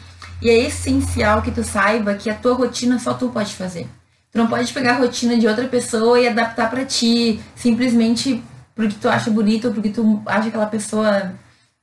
E 0.41 0.49
é 0.49 0.67
essencial 0.67 1.41
que 1.41 1.51
tu 1.51 1.63
saiba 1.63 2.15
que 2.15 2.29
a 2.29 2.35
tua 2.35 2.53
rotina 2.53 2.97
só 2.99 3.13
tu 3.13 3.27
pode 3.29 3.53
fazer. 3.53 3.85
Tu 4.31 4.37
não 4.37 4.47
pode 4.47 4.71
pegar 4.71 4.93
a 4.93 4.99
rotina 4.99 5.37
de 5.37 5.45
outra 5.45 5.67
pessoa 5.67 6.17
e 6.19 6.27
adaptar 6.27 6.69
para 6.69 6.85
ti, 6.85 7.41
simplesmente 7.53 8.41
porque 8.73 8.95
tu 8.99 9.09
acha 9.09 9.29
bonito 9.29 9.67
ou 9.67 9.73
porque 9.73 9.89
tu 9.89 10.21
acha 10.25 10.47
aquela 10.47 10.67
pessoa 10.67 11.33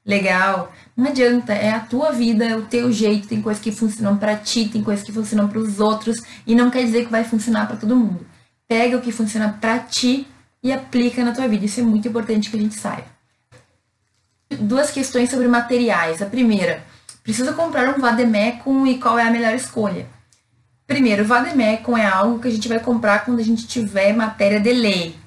legal. 0.05 0.73
Não 0.97 1.11
adianta, 1.11 1.53
é 1.53 1.71
a 1.71 1.81
tua 1.81 2.13
vida, 2.13 2.45
é 2.45 2.57
o 2.57 2.63
teu 2.63 2.93
jeito. 2.93 3.29
Tem 3.29 3.41
coisas 3.41 3.63
que 3.63 3.73
funcionam 3.73 4.17
para 4.17 4.37
ti, 4.37 4.69
tem 4.69 4.83
coisas 4.83 5.05
que 5.05 5.13
funcionam 5.13 5.49
para 5.49 5.59
os 5.59 5.81
outros 5.81 6.21
e 6.47 6.55
não 6.55 6.71
quer 6.71 6.85
dizer 6.85 7.05
que 7.05 7.11
vai 7.11 7.25
funcionar 7.25 7.67
para 7.67 7.77
todo 7.77 7.97
mundo. 7.97 8.27
Pega 8.69 8.97
o 8.97 9.01
que 9.01 9.13
funciona 9.13 9.57
para 9.61 9.79
ti 9.79 10.27
e 10.63 10.73
aplica 10.73 11.25
na 11.25 11.33
tua 11.33 11.49
vida. 11.49 11.65
Isso 11.65 11.81
é 11.81 11.83
muito 11.83 12.09
importante 12.09 12.51
que 12.51 12.57
a 12.57 12.61
gente 12.61 12.75
saiba. 12.75 13.07
Duas 14.59 14.91
questões 14.91 15.31
sobre 15.31 15.49
materiais. 15.49 16.21
A 16.21 16.27
primeira, 16.27 16.83
precisa 17.23 17.53
comprar 17.53 17.89
um 17.89 18.01
vademecum 18.01 18.87
e 18.87 18.99
qual 18.99 19.19
é 19.19 19.23
a 19.23 19.31
melhor 19.31 19.55
escolha? 19.55 20.07
Primeiro, 20.87 21.23
o 21.23 21.27
vademecum 21.27 21.97
é 21.97 22.05
algo 22.05 22.41
que 22.41 22.49
a 22.49 22.51
gente 22.51 22.69
vai 22.69 22.81
comprar 22.81 23.25
quando 23.25 23.39
a 23.39 23.45
gente 23.45 23.67
tiver 23.67 24.13
matéria 24.13 24.59
de 24.59 24.73
lei. 24.73 25.20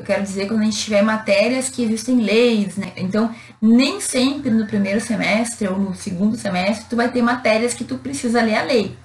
Eu 0.00 0.04
quero 0.04 0.22
dizer 0.22 0.48
quando 0.48 0.62
a 0.62 0.64
gente 0.64 0.78
tiver 0.78 1.02
matérias 1.02 1.68
que 1.68 1.82
existem 1.82 2.22
leis, 2.22 2.74
né? 2.76 2.90
Então, 2.96 3.34
nem 3.60 4.00
sempre 4.00 4.48
no 4.48 4.66
primeiro 4.66 4.98
semestre 4.98 5.68
ou 5.68 5.78
no 5.78 5.94
segundo 5.94 6.38
semestre 6.38 6.86
tu 6.88 6.96
vai 6.96 7.10
ter 7.10 7.20
matérias 7.20 7.74
que 7.74 7.84
tu 7.84 7.98
precisa 7.98 8.40
ler 8.40 8.56
a 8.56 8.62
lei. 8.62 8.96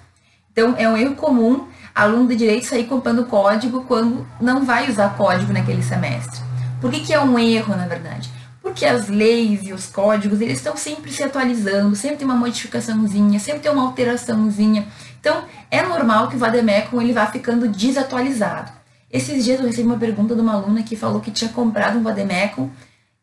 Então, 0.54 0.74
é 0.78 0.88
um 0.88 0.96
erro 0.96 1.16
comum 1.16 1.68
aluno 1.94 2.30
de 2.30 2.38
direito 2.38 2.66
sair 2.66 2.86
comprando 2.86 3.26
código 3.26 3.84
quando 3.84 4.26
não 4.40 4.64
vai 4.64 4.90
usar 4.90 5.18
código 5.18 5.52
naquele 5.52 5.84
semestre. 5.84 6.40
Por 6.80 6.90
que, 6.90 7.02
que 7.02 7.14
é 7.14 7.20
um 7.20 7.38
erro, 7.38 7.76
na 7.76 7.88
verdade? 7.88 8.30
Porque 8.62 8.86
as 8.86 9.10
leis 9.10 9.64
e 9.64 9.74
os 9.74 9.88
códigos, 9.88 10.40
eles 10.40 10.60
estão 10.60 10.78
sempre 10.78 11.12
se 11.12 11.24
atualizando, 11.24 11.94
sempre 11.94 12.20
tem 12.20 12.26
uma 12.26 12.38
modificaçãozinha, 12.38 13.38
sempre 13.38 13.60
tem 13.60 13.72
uma 13.72 13.84
alteraçãozinha. 13.84 14.88
Então, 15.20 15.44
é 15.70 15.82
normal 15.82 16.30
que 16.30 16.38
o 16.38 16.40
Vademecum 16.40 17.02
ele 17.02 17.12
vá 17.12 17.26
ficando 17.28 17.68
desatualizado. 17.68 18.85
Esses 19.16 19.46
dias 19.46 19.62
eu 19.62 19.66
recebi 19.66 19.88
uma 19.88 19.98
pergunta 19.98 20.36
de 20.36 20.42
uma 20.42 20.56
aluna 20.56 20.84
que 20.84 20.98
falou 20.98 21.22
que 21.22 21.32
tinha 21.32 21.50
comprado 21.50 21.98
um 21.98 22.04
Vademecum 22.04 22.70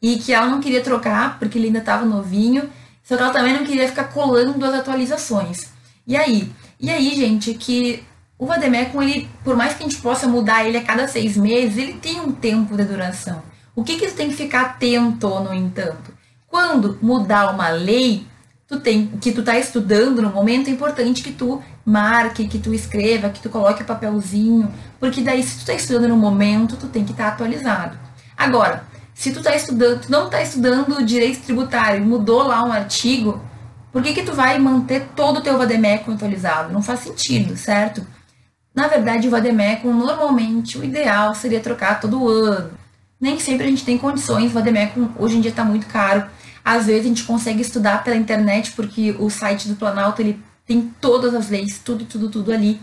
e 0.00 0.16
que 0.16 0.32
ela 0.32 0.46
não 0.46 0.58
queria 0.58 0.80
trocar 0.80 1.38
porque 1.38 1.58
ele 1.58 1.66
ainda 1.66 1.80
estava 1.80 2.06
novinho, 2.06 2.70
só 3.02 3.14
que 3.14 3.22
ela 3.22 3.30
também 3.30 3.52
não 3.52 3.62
queria 3.62 3.86
ficar 3.86 4.04
colando 4.04 4.64
as 4.64 4.72
atualizações. 4.72 5.66
E 6.06 6.16
aí? 6.16 6.50
E 6.80 6.88
aí, 6.88 7.14
gente, 7.14 7.52
que 7.52 8.02
o 8.38 8.46
Vademecum, 8.46 9.02
ele, 9.02 9.28
por 9.44 9.54
mais 9.54 9.74
que 9.74 9.84
a 9.84 9.86
gente 9.86 10.00
possa 10.00 10.26
mudar 10.26 10.64
ele 10.66 10.78
a 10.78 10.82
cada 10.82 11.06
seis 11.06 11.36
meses, 11.36 11.76
ele 11.76 11.92
tem 11.92 12.18
um 12.20 12.32
tempo 12.32 12.74
de 12.74 12.84
duração. 12.84 13.42
O 13.76 13.84
que, 13.84 13.98
que 13.98 14.06
tu 14.06 14.14
tem 14.14 14.30
que 14.30 14.34
ficar 14.34 14.62
atento, 14.62 15.28
no 15.40 15.52
entanto? 15.52 16.10
Quando 16.48 16.98
mudar 17.02 17.52
uma 17.52 17.68
lei, 17.68 18.26
tu 18.72 18.80
tem, 18.80 19.06
que 19.06 19.32
tu 19.32 19.42
tá 19.42 19.58
estudando 19.58 20.22
no 20.22 20.30
momento, 20.30 20.68
é 20.68 20.70
importante 20.70 21.22
que 21.22 21.30
tu 21.30 21.62
marque, 21.84 22.48
que 22.48 22.58
tu 22.58 22.72
escreva, 22.72 23.28
que 23.28 23.42
tu 23.42 23.50
coloque 23.50 23.82
o 23.82 23.84
papelzinho, 23.84 24.72
porque 24.98 25.20
daí 25.20 25.42
se 25.42 25.58
tu 25.58 25.66
tá 25.66 25.74
estudando 25.74 26.08
no 26.08 26.16
momento, 26.16 26.76
tu 26.76 26.86
tem 26.86 27.04
que 27.04 27.12
estar 27.12 27.24
tá 27.26 27.32
atualizado. 27.32 27.98
Agora, 28.34 28.84
se 29.14 29.30
tu 29.30 29.42
tá 29.42 29.54
estudando, 29.54 30.00
tu 30.00 30.10
não 30.10 30.30
tá 30.30 30.40
estudando 30.42 31.04
direito 31.04 31.42
tributário, 31.42 32.02
mudou 32.02 32.44
lá 32.44 32.64
um 32.64 32.72
artigo, 32.72 33.42
por 33.92 34.02
que 34.02 34.14
que 34.14 34.22
tu 34.22 34.32
vai 34.32 34.58
manter 34.58 35.08
todo 35.14 35.40
o 35.40 35.42
teu 35.42 35.58
vademecum 35.58 36.14
atualizado? 36.14 36.72
Não 36.72 36.80
faz 36.80 37.00
sentido, 37.00 37.58
certo? 37.58 38.06
Na 38.74 38.88
verdade, 38.88 39.28
o 39.28 39.30
vademecum, 39.30 39.92
normalmente, 39.92 40.78
o 40.78 40.84
ideal 40.84 41.34
seria 41.34 41.60
trocar 41.60 42.00
todo 42.00 42.26
ano. 42.26 42.70
Nem 43.20 43.38
sempre 43.38 43.66
a 43.66 43.68
gente 43.68 43.84
tem 43.84 43.98
condições, 43.98 44.50
o 44.50 44.54
vademecum 44.54 45.10
hoje 45.18 45.36
em 45.36 45.42
dia 45.42 45.50
está 45.50 45.62
muito 45.62 45.86
caro. 45.88 46.24
Às 46.64 46.86
vezes 46.86 47.04
a 47.04 47.08
gente 47.08 47.24
consegue 47.24 47.62
estudar 47.62 48.04
pela 48.04 48.16
internet 48.16 48.72
porque 48.72 49.14
o 49.18 49.28
site 49.28 49.68
do 49.68 49.76
Planalto 49.76 50.22
ele 50.22 50.42
tem 50.66 50.92
todas 51.00 51.34
as 51.34 51.48
leis, 51.48 51.80
tudo, 51.84 52.04
tudo, 52.04 52.30
tudo 52.30 52.52
ali. 52.52 52.80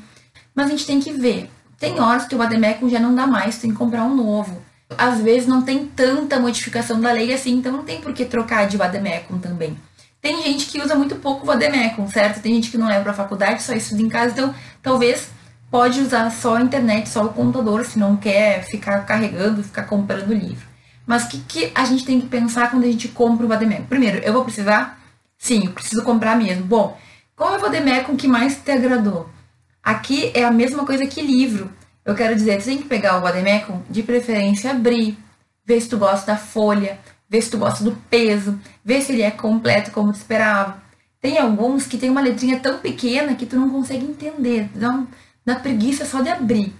Mas 0.53 0.67
a 0.67 0.69
gente 0.69 0.85
tem 0.85 0.99
que 0.99 1.11
ver. 1.11 1.49
Tem 1.79 1.99
horas 1.99 2.25
que 2.25 2.35
o 2.35 2.37
Vademecum 2.37 2.89
já 2.89 2.99
não 2.99 3.15
dá 3.15 3.25
mais, 3.25 3.57
tem 3.57 3.71
que 3.71 3.77
comprar 3.77 4.03
um 4.03 4.15
novo. 4.15 4.61
Às 4.97 5.21
vezes 5.21 5.47
não 5.47 5.61
tem 5.61 5.85
tanta 5.87 6.39
modificação 6.39 6.99
da 6.99 7.11
lei 7.11 7.33
assim, 7.33 7.53
então 7.53 7.71
não 7.71 7.83
tem 7.83 8.01
por 8.01 8.13
que 8.13 8.25
trocar 8.25 8.67
de 8.67 8.75
Vademecum 8.75 9.39
também. 9.39 9.77
Tem 10.21 10.43
gente 10.43 10.65
que 10.65 10.81
usa 10.81 10.95
muito 10.95 11.15
pouco 11.15 11.43
o 11.43 11.45
Vademecum, 11.45 12.07
certo? 12.09 12.41
Tem 12.41 12.53
gente 12.55 12.69
que 12.69 12.77
não 12.77 12.87
leva 12.87 13.03
para 13.03 13.11
a 13.13 13.15
faculdade, 13.15 13.63
só 13.63 13.73
estuda 13.73 14.01
em 14.01 14.09
casa, 14.09 14.33
então 14.33 14.53
talvez 14.81 15.29
pode 15.71 16.01
usar 16.01 16.29
só 16.31 16.57
a 16.57 16.61
internet, 16.61 17.07
só 17.07 17.25
o 17.25 17.29
computador, 17.29 17.85
se 17.85 17.97
não 17.97 18.17
quer 18.17 18.65
ficar 18.65 19.05
carregando, 19.05 19.63
ficar 19.63 19.83
comprando 19.83 20.33
livro. 20.33 20.67
Mas 21.09 21.23
o 21.23 21.29
que, 21.29 21.39
que 21.39 21.71
a 21.73 21.85
gente 21.85 22.05
tem 22.05 22.21
que 22.21 22.27
pensar 22.27 22.69
quando 22.69 22.83
a 22.83 22.91
gente 22.91 23.07
compra 23.07 23.43
o 23.43 23.49
Vademecum? 23.49 23.85
Primeiro, 23.85 24.19
eu 24.19 24.31
vou 24.31 24.43
precisar? 24.43 25.01
Sim, 25.39 25.65
eu 25.65 25.71
preciso 25.71 26.03
comprar 26.03 26.37
mesmo. 26.37 26.63
Bom, 26.63 26.95
qual 27.35 27.55
é 27.55 27.57
o 27.57 27.59
Vademecum 27.59 28.15
que 28.15 28.27
mais 28.27 28.57
te 28.57 28.69
agradou? 28.69 29.27
Aqui 29.81 30.31
é 30.35 30.43
a 30.43 30.51
mesma 30.51 30.85
coisa 30.85 31.07
que 31.07 31.19
livro. 31.19 31.71
Eu 32.05 32.13
quero 32.13 32.35
dizer, 32.35 32.59
tu 32.59 32.65
tem 32.65 32.77
que 32.77 32.83
pegar 32.83 33.17
o 33.17 33.21
Vademecum, 33.21 33.81
de 33.89 34.03
preferência 34.03 34.69
abrir, 34.69 35.17
ver 35.65 35.81
se 35.81 35.89
tu 35.89 35.97
gosta 35.97 36.33
da 36.33 36.37
folha, 36.37 36.99
ver 37.27 37.41
se 37.41 37.49
tu 37.49 37.57
gosta 37.57 37.83
do 37.83 37.93
peso, 38.07 38.59
ver 38.85 39.01
se 39.01 39.11
ele 39.11 39.23
é 39.23 39.31
completo 39.31 39.89
como 39.89 40.11
tu 40.11 40.17
esperava. 40.17 40.79
Tem 41.19 41.39
alguns 41.39 41.87
que 41.87 41.97
tem 41.97 42.11
uma 42.11 42.21
letrinha 42.21 42.59
tão 42.59 42.77
pequena 42.77 43.33
que 43.33 43.47
tu 43.47 43.55
não 43.55 43.71
consegue 43.71 44.05
entender, 44.05 44.69
dá, 44.75 45.03
dá 45.43 45.55
preguiça 45.55 46.05
só 46.05 46.21
de 46.21 46.29
abrir. 46.29 46.71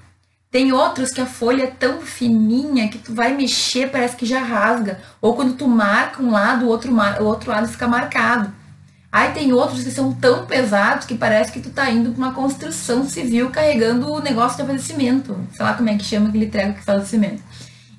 Tem 0.51 0.71
outros 0.73 1.11
que 1.11 1.21
a 1.21 1.27
folha 1.27 1.63
é 1.63 1.67
tão 1.67 2.01
fininha 2.01 2.87
que 2.87 2.97
tu 2.97 3.13
vai 3.13 3.35
mexer, 3.35 3.91
parece 3.91 4.15
que 4.15 4.25
já 4.25 4.39
rasga. 4.39 4.99
Ou 5.21 5.35
quando 5.35 5.53
tu 5.53 5.67
marca 5.67 6.23
um 6.23 6.31
lado, 6.31 6.65
o 6.65 6.69
outro, 6.69 6.91
o 6.91 7.23
outro 7.23 7.51
lado 7.51 7.67
fica 7.67 7.87
marcado. 7.87 8.51
Aí 9.11 9.31
tem 9.31 9.53
outros 9.53 9.83
que 9.83 9.91
são 9.91 10.13
tão 10.13 10.45
pesados 10.45 11.05
que 11.05 11.15
parece 11.15 11.51
que 11.51 11.59
tu 11.59 11.69
tá 11.69 11.89
indo 11.89 12.11
pra 12.11 12.25
uma 12.25 12.33
construção 12.33 13.07
civil 13.07 13.49
carregando 13.49 14.11
o 14.11 14.19
negócio 14.19 14.57
de 14.57 14.63
abastecimento. 14.63 15.39
Sei 15.51 15.63
lá 15.63 15.73
como 15.73 15.89
é 15.89 15.97
que 15.97 16.03
chama 16.03 16.29
aquele 16.29 16.47
treco 16.47 16.79
que 16.79 16.83
faz 16.83 17.03
o 17.03 17.07
cimento. 17.07 17.43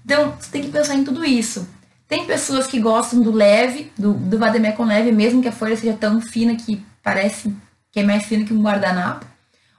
Então, 0.05 0.35
você 0.39 0.51
tem 0.51 0.63
que 0.63 0.71
pensar 0.71 0.95
em 0.95 1.05
tudo 1.05 1.25
isso. 1.25 1.69
Tem 2.09 2.27
pessoas 2.27 2.67
que 2.67 2.81
gostam 2.81 3.21
do 3.21 3.31
leve, 3.31 3.93
do, 3.97 4.13
do 4.13 4.39
vademecum 4.39 4.85
leve, 4.85 5.13
mesmo 5.13 5.41
que 5.41 5.49
a 5.49 5.53
folha 5.53 5.77
seja 5.77 5.93
tão 5.95 6.21
fina 6.21 6.57
que 6.57 6.85
parece 7.03 7.55
que 7.93 8.01
é 8.01 8.03
mais 8.03 8.25
fina 8.25 8.45
que 8.45 8.53
um 8.53 8.63
guardanapo. 8.63 9.27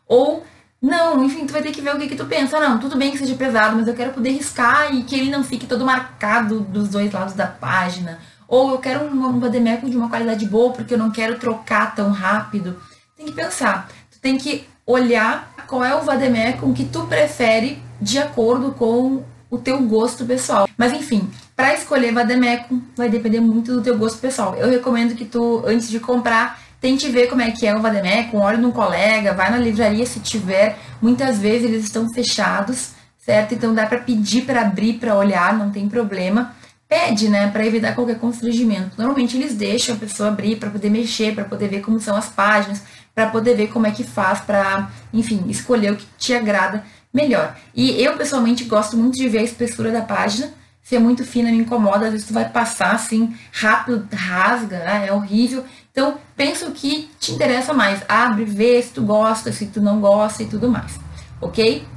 Ou, 0.07 0.45
não, 0.81 1.23
enfim, 1.23 1.45
tu 1.45 1.53
vai 1.53 1.61
ter 1.61 1.71
que 1.71 1.81
ver 1.81 1.95
o 1.95 1.99
que, 1.99 2.07
que 2.07 2.15
tu 2.15 2.25
pensa. 2.25 2.59
Não, 2.59 2.79
tudo 2.79 2.97
bem 2.97 3.11
que 3.11 3.17
seja 3.17 3.35
pesado, 3.35 3.75
mas 3.75 3.87
eu 3.87 3.93
quero 3.93 4.13
poder 4.13 4.31
riscar 4.31 4.93
e 4.93 5.03
que 5.03 5.15
ele 5.15 5.29
não 5.29 5.43
fique 5.43 5.67
todo 5.67 5.85
marcado 5.85 6.61
dos 6.61 6.89
dois 6.89 7.11
lados 7.11 7.35
da 7.35 7.45
página. 7.45 8.17
Ou 8.47 8.71
eu 8.71 8.79
quero 8.79 9.05
um, 9.05 9.27
um 9.27 9.39
vademecum 9.39 9.87
de 9.87 9.95
uma 9.95 10.09
qualidade 10.09 10.45
boa 10.47 10.73
porque 10.73 10.95
eu 10.95 10.97
não 10.97 11.11
quero 11.11 11.37
trocar 11.37 11.93
tão 11.93 12.11
rápido. 12.11 12.81
Tem 13.15 13.27
que 13.27 13.31
pensar. 13.31 13.89
Tu 14.09 14.19
tem 14.19 14.37
que 14.37 14.67
olhar 14.85 15.53
qual 15.67 15.85
é 15.85 15.95
o 15.95 16.01
vademecum 16.01 16.73
que 16.73 16.85
tu 16.85 17.05
prefere 17.05 17.81
de 18.01 18.17
acordo 18.17 18.71
com 18.71 19.23
o 19.51 19.59
teu 19.59 19.79
gosto 19.83 20.25
pessoal. 20.25 20.67
Mas 20.75 20.91
enfim, 20.93 21.29
para 21.55 21.75
escolher 21.75 22.11
vademecum 22.11 22.81
vai 22.95 23.07
depender 23.07 23.39
muito 23.39 23.71
do 23.71 23.81
teu 23.83 23.97
gosto 23.97 24.19
pessoal. 24.19 24.55
Eu 24.55 24.67
recomendo 24.67 25.15
que 25.15 25.25
tu, 25.25 25.63
antes 25.65 25.89
de 25.89 25.99
comprar, 25.99 26.59
tente 26.81 27.07
ver 27.09 27.27
como 27.27 27.43
é 27.43 27.51
que 27.51 27.67
é 27.67 27.75
o 27.75 27.79
vademecum, 27.79 28.39
olhe 28.39 28.57
num 28.57 28.71
colega, 28.71 29.33
vai 29.33 29.51
na 29.51 29.57
livraria 29.57 30.05
se 30.05 30.19
tiver. 30.19 30.77
Muitas 30.99 31.37
vezes 31.37 31.69
eles 31.69 31.83
estão 31.85 32.11
fechados, 32.11 32.93
certo? 33.19 33.53
Então 33.53 33.73
dá 33.73 33.85
para 33.85 33.99
pedir 33.99 34.41
para 34.41 34.61
abrir, 34.61 34.93
para 34.93 35.15
olhar, 35.15 35.57
não 35.57 35.69
tem 35.69 35.87
problema. 35.87 36.55
Pede, 36.89 37.29
né, 37.29 37.49
para 37.49 37.65
evitar 37.65 37.95
qualquer 37.95 38.19
constrangimento. 38.19 38.91
Normalmente 38.97 39.37
eles 39.37 39.53
deixam 39.53 39.95
a 39.95 39.97
pessoa 39.97 40.29
abrir 40.29 40.57
para 40.57 40.69
poder 40.69 40.89
mexer, 40.89 41.33
para 41.33 41.45
poder 41.45 41.69
ver 41.69 41.79
como 41.81 41.99
são 42.01 42.17
as 42.17 42.27
páginas, 42.27 42.83
para 43.15 43.27
poder 43.27 43.55
ver 43.55 43.67
como 43.67 43.87
é 43.87 43.91
que 43.91 44.03
faz 44.03 44.41
para, 44.41 44.89
enfim, 45.13 45.45
escolher 45.47 45.93
o 45.93 45.95
que 45.95 46.05
te 46.17 46.33
agrada 46.33 46.83
melhor. 47.13 47.55
E 47.73 48.01
eu 48.01 48.17
pessoalmente 48.17 48.65
gosto 48.65 48.97
muito 48.97 49.17
de 49.17 49.29
ver 49.29 49.39
a 49.39 49.43
espessura 49.43 49.91
da 49.91 50.01
página 50.01 50.51
se 50.91 50.97
é 50.97 50.99
muito 50.99 51.23
fina, 51.23 51.49
me 51.49 51.59
incomoda, 51.59 52.07
às 52.07 52.11
vezes 52.11 52.27
tu 52.27 52.33
vai 52.33 52.49
passar 52.49 52.91
assim, 52.93 53.33
rápido, 53.53 54.05
rasga, 54.13 54.79
né? 54.79 55.07
é 55.07 55.13
horrível. 55.13 55.63
Então, 55.89 56.17
pensa 56.35 56.65
o 56.65 56.73
que 56.73 57.09
te 57.17 57.31
interessa 57.31 57.73
mais. 57.73 58.03
Abre, 58.09 58.43
vê 58.43 58.81
se 58.81 58.89
tu 58.89 59.01
gosta, 59.01 59.53
se 59.53 59.67
tu 59.67 59.79
não 59.79 60.01
gosta 60.01 60.43
e 60.43 60.47
tudo 60.47 60.69
mais. 60.69 60.99
Ok? 61.39 61.87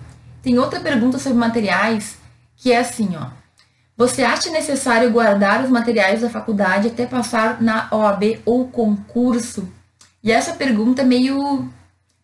Tem 0.41 0.61
outra 0.61 0.79
pergunta 0.79 1.19
sobre 1.19 1.37
materiais 1.37 2.19
que 2.57 2.71
é 2.71 2.79
assim, 2.79 3.17
ó. 3.17 3.31
Você 3.97 4.23
acha 4.23 4.49
necessário 4.51 5.11
guardar 5.11 5.65
os 5.65 5.71
materiais 5.71 6.21
da 6.21 6.31
faculdade 6.31 6.87
até 6.87 7.05
passar 7.05 7.61
na 7.61 7.89
OAB 7.91 8.43
ou 8.45 8.69
concurso? 8.69 9.69
E 10.23 10.31
essa 10.31 10.53
pergunta 10.53 11.03
é 11.03 11.05
meio 11.05 11.69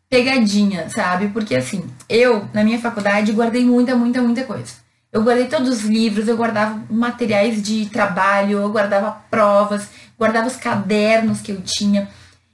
pegadinha, 0.09 0.89
sabe? 0.89 1.31
Porque 1.31 1.57
assim, 1.57 1.83
eu, 2.09 2.49
na 2.55 2.63
minha 2.63 2.79
faculdade, 2.79 3.33
guardei 3.33 3.65
muita, 3.65 3.97
muita, 3.97 4.23
muita 4.23 4.45
coisa. 4.45 4.80
Eu 5.13 5.25
guardei 5.25 5.49
todos 5.49 5.69
os 5.69 5.81
livros, 5.83 6.29
eu 6.29 6.37
guardava 6.37 6.83
materiais 6.89 7.61
de 7.61 7.87
trabalho, 7.87 8.59
eu 8.59 8.71
guardava 8.71 9.11
provas, 9.29 9.89
guardava 10.17 10.47
os 10.47 10.57
cadernos 10.57 11.41
que 11.41 11.51
eu 11.51 11.61
tinha. 11.61 12.09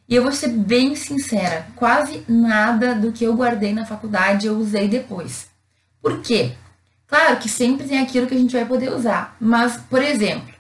E 0.09 0.15
eu 0.15 0.23
vou 0.23 0.33
ser 0.33 0.49
bem 0.49 0.95
sincera, 0.95 1.67
quase 1.75 2.25
nada 2.29 2.95
do 2.95 3.13
que 3.13 3.25
eu 3.25 3.35
guardei 3.35 3.75
na 3.75 3.85
faculdade 3.85 4.47
eu 4.47 4.57
usei 4.57 4.89
depois. 4.89 5.49
Por 6.01 6.23
quê? 6.23 6.53
Claro 7.07 7.39
que 7.39 7.49
sempre 7.49 7.87
tem 7.87 7.99
aquilo 7.99 8.27
que 8.27 8.35
a 8.35 8.39
gente 8.39 8.55
vai 8.55 8.65
poder 8.65 8.93
usar, 8.93 9.37
mas, 9.41 9.77
por 9.77 10.03
exemplo, 10.03 10.55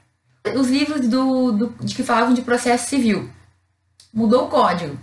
os 0.55 0.69
livros 0.69 1.09
do, 1.09 1.53
do, 1.53 1.75
de 1.81 1.95
que 1.95 2.03
falavam 2.03 2.35
de 2.35 2.43
processo 2.43 2.89
civil. 2.89 3.31
Mudou 4.13 4.47
o 4.47 4.49
código, 4.49 4.99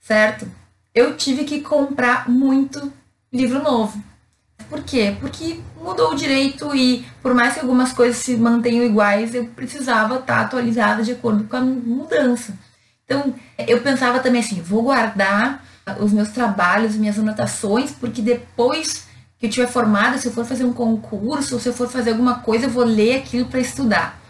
certo? 0.00 0.50
Eu 0.94 1.16
tive 1.16 1.44
que 1.44 1.60
comprar 1.60 2.28
muito 2.28 2.92
livro 3.32 3.62
novo. 3.62 4.02
Por 4.68 4.82
quê? 4.82 5.16
Porque 5.20 5.60
mudou 5.80 6.12
o 6.12 6.16
direito 6.16 6.74
e, 6.74 7.06
por 7.22 7.34
mais 7.34 7.54
que 7.54 7.60
algumas 7.60 7.92
coisas 7.92 8.18
se 8.18 8.36
mantenham 8.36 8.84
iguais, 8.84 9.34
eu 9.34 9.46
precisava 9.46 10.16
estar 10.16 10.40
atualizada 10.40 11.02
de 11.02 11.12
acordo 11.12 11.44
com 11.44 11.56
a 11.56 11.60
mudança. 11.60 12.54
Então, 13.04 13.34
eu 13.66 13.80
pensava 13.80 14.20
também 14.20 14.40
assim: 14.40 14.60
vou 14.60 14.82
guardar 14.82 15.64
os 15.98 16.12
meus 16.12 16.28
trabalhos, 16.28 16.94
minhas 16.94 17.18
anotações, 17.18 17.90
porque 17.90 18.22
depois 18.22 19.08
que 19.38 19.46
eu 19.46 19.50
tiver 19.50 19.66
formada, 19.66 20.18
se 20.18 20.26
eu 20.26 20.32
for 20.32 20.44
fazer 20.44 20.64
um 20.64 20.72
concurso, 20.72 21.54
ou 21.54 21.60
se 21.60 21.68
eu 21.68 21.72
for 21.72 21.88
fazer 21.88 22.10
alguma 22.10 22.40
coisa, 22.40 22.66
eu 22.66 22.70
vou 22.70 22.84
ler 22.84 23.16
aquilo 23.16 23.46
para 23.46 23.58
estudar. 23.58 24.20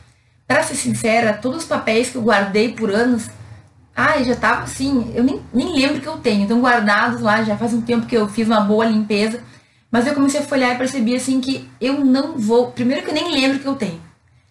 Para 0.46 0.62
ser 0.62 0.76
sincera, 0.76 1.32
todos 1.32 1.62
os 1.62 1.68
papéis 1.68 2.10
que 2.10 2.16
eu 2.16 2.22
guardei 2.22 2.72
por 2.72 2.90
anos, 2.90 3.28
ah, 3.94 4.22
já 4.22 4.36
tava 4.36 4.62
assim, 4.62 5.12
eu 5.14 5.24
nem, 5.24 5.42
nem 5.52 5.74
lembro 5.74 6.00
que 6.00 6.06
eu 6.06 6.16
tenho, 6.16 6.42
estão 6.42 6.60
guardados 6.60 7.20
lá, 7.20 7.42
já 7.42 7.56
faz 7.56 7.74
um 7.74 7.82
tempo 7.82 8.06
que 8.06 8.16
eu 8.16 8.28
fiz 8.28 8.46
uma 8.46 8.60
boa 8.60 8.84
limpeza. 8.84 9.42
Mas 9.90 10.06
eu 10.06 10.14
comecei 10.14 10.40
a 10.40 10.44
folhear 10.44 10.74
e 10.74 10.78
percebi 10.78 11.16
assim 11.16 11.40
que 11.40 11.68
eu 11.80 12.04
não 12.04 12.36
vou. 12.36 12.70
Primeiro 12.70 13.02
que 13.02 13.10
eu 13.10 13.14
nem 13.14 13.32
lembro 13.32 13.58
que 13.58 13.66
eu 13.66 13.74
tenho. 13.74 14.00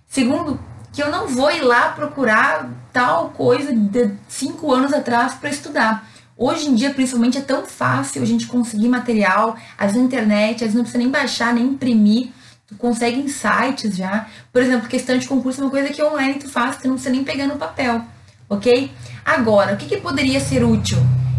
Segundo, 0.08 0.60
que 0.92 1.02
eu 1.02 1.10
não 1.10 1.28
vou 1.28 1.52
ir 1.52 1.62
lá 1.62 1.90
procurar 1.90 2.70
tal 2.92 3.30
coisa 3.30 3.72
de 3.74 4.12
cinco 4.28 4.74
anos 4.74 4.92
atrás 4.92 5.36
para 5.36 5.50
estudar. 5.50 6.08
Hoje 6.36 6.68
em 6.68 6.76
dia, 6.76 6.94
principalmente, 6.94 7.38
é 7.38 7.42
tão 7.42 7.66
fácil 7.66 8.22
a 8.22 8.26
gente 8.26 8.48
conseguir 8.48 8.88
material, 8.88 9.58
as 9.78 9.96
internet, 9.96 10.56
às 10.56 10.62
vezes 10.62 10.76
não 10.76 10.84
precisa 10.84 11.04
nem 11.04 11.10
baixar, 11.12 11.54
nem 11.54 11.66
imprimir. 11.66 12.30
Tu 12.66 12.76
consegue 12.76 13.20
em 13.20 13.28
sites 13.28 13.98
já. 13.98 14.28
Por 14.52 14.62
exemplo, 14.62 14.88
questão 14.88 15.18
de 15.18 15.28
concurso 15.28 15.60
é 15.60 15.64
uma 15.66 15.72
coisa 15.72 15.90
que 15.90 16.02
online 16.02 16.36
tu 16.36 16.48
faz, 16.48 16.78
tu 16.78 16.88
não 16.88 16.96
precisa 16.96 17.14
nem 17.14 17.24
pegar 17.24 17.48
no 17.48 17.58
papel, 17.58 18.02
ok? 18.48 18.92
Agora, 19.26 19.74
o 19.74 19.78
que, 19.78 19.86
que 19.86 19.98
poderia 19.98 20.40
ser 20.40 20.64
útil? 20.64 20.98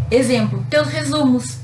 Exemplo, 0.09 0.65
teus 0.69 0.87
resumos. 0.87 1.60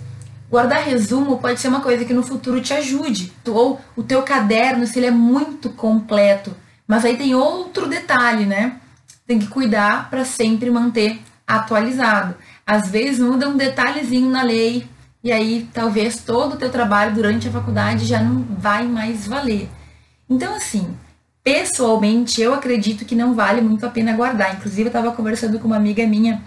Guardar 0.50 0.84
resumo 0.84 1.40
pode 1.40 1.60
ser 1.60 1.68
uma 1.68 1.82
coisa 1.82 2.06
que 2.06 2.14
no 2.14 2.24
futuro 2.24 2.62
te 2.62 2.74
ajude. 2.74 3.34
Ou 3.48 3.82
o 3.96 4.04
teu 4.04 4.24
caderno, 4.24 4.88
se 4.88 4.98
ele 4.98 5.08
é 5.08 5.12
muito 5.12 5.70
completo. 5.70 6.56
Mas 6.88 7.04
aí 7.04 7.18
tem 7.18 7.36
outro 7.36 7.88
detalhe, 7.88 8.46
né? 8.46 8.78
Tem 9.26 9.38
que 9.38 9.48
cuidar 9.48 10.10
para 10.10 10.24
sempre 10.24 10.72
manter 10.72 11.20
atualizado. 11.46 12.36
Às 12.66 12.90
vezes 12.90 13.20
muda 13.20 13.50
um 13.50 13.58
detalhezinho 13.58 14.30
na 14.30 14.42
lei 14.42 14.88
e 15.22 15.32
aí 15.32 15.68
talvez 15.74 16.22
todo 16.22 16.54
o 16.54 16.58
teu 16.58 16.70
trabalho 16.70 17.14
durante 17.14 17.48
a 17.48 17.52
faculdade 17.52 18.06
já 18.06 18.22
não 18.22 18.46
vai 18.58 18.86
mais 18.86 19.28
valer. 19.28 19.70
Então 20.30 20.56
assim, 20.56 20.96
pessoalmente 21.44 22.42
eu 22.42 22.54
acredito 22.54 23.04
que 23.04 23.16
não 23.16 23.34
vale 23.34 23.60
muito 23.60 23.86
a 23.86 23.90
pena 23.90 24.14
guardar. 24.14 24.56
Inclusive 24.56 24.84
eu 24.84 24.88
estava 24.88 25.12
conversando 25.12 25.60
com 25.60 25.68
uma 25.68 25.76
amiga 25.76 26.06
minha 26.08 26.42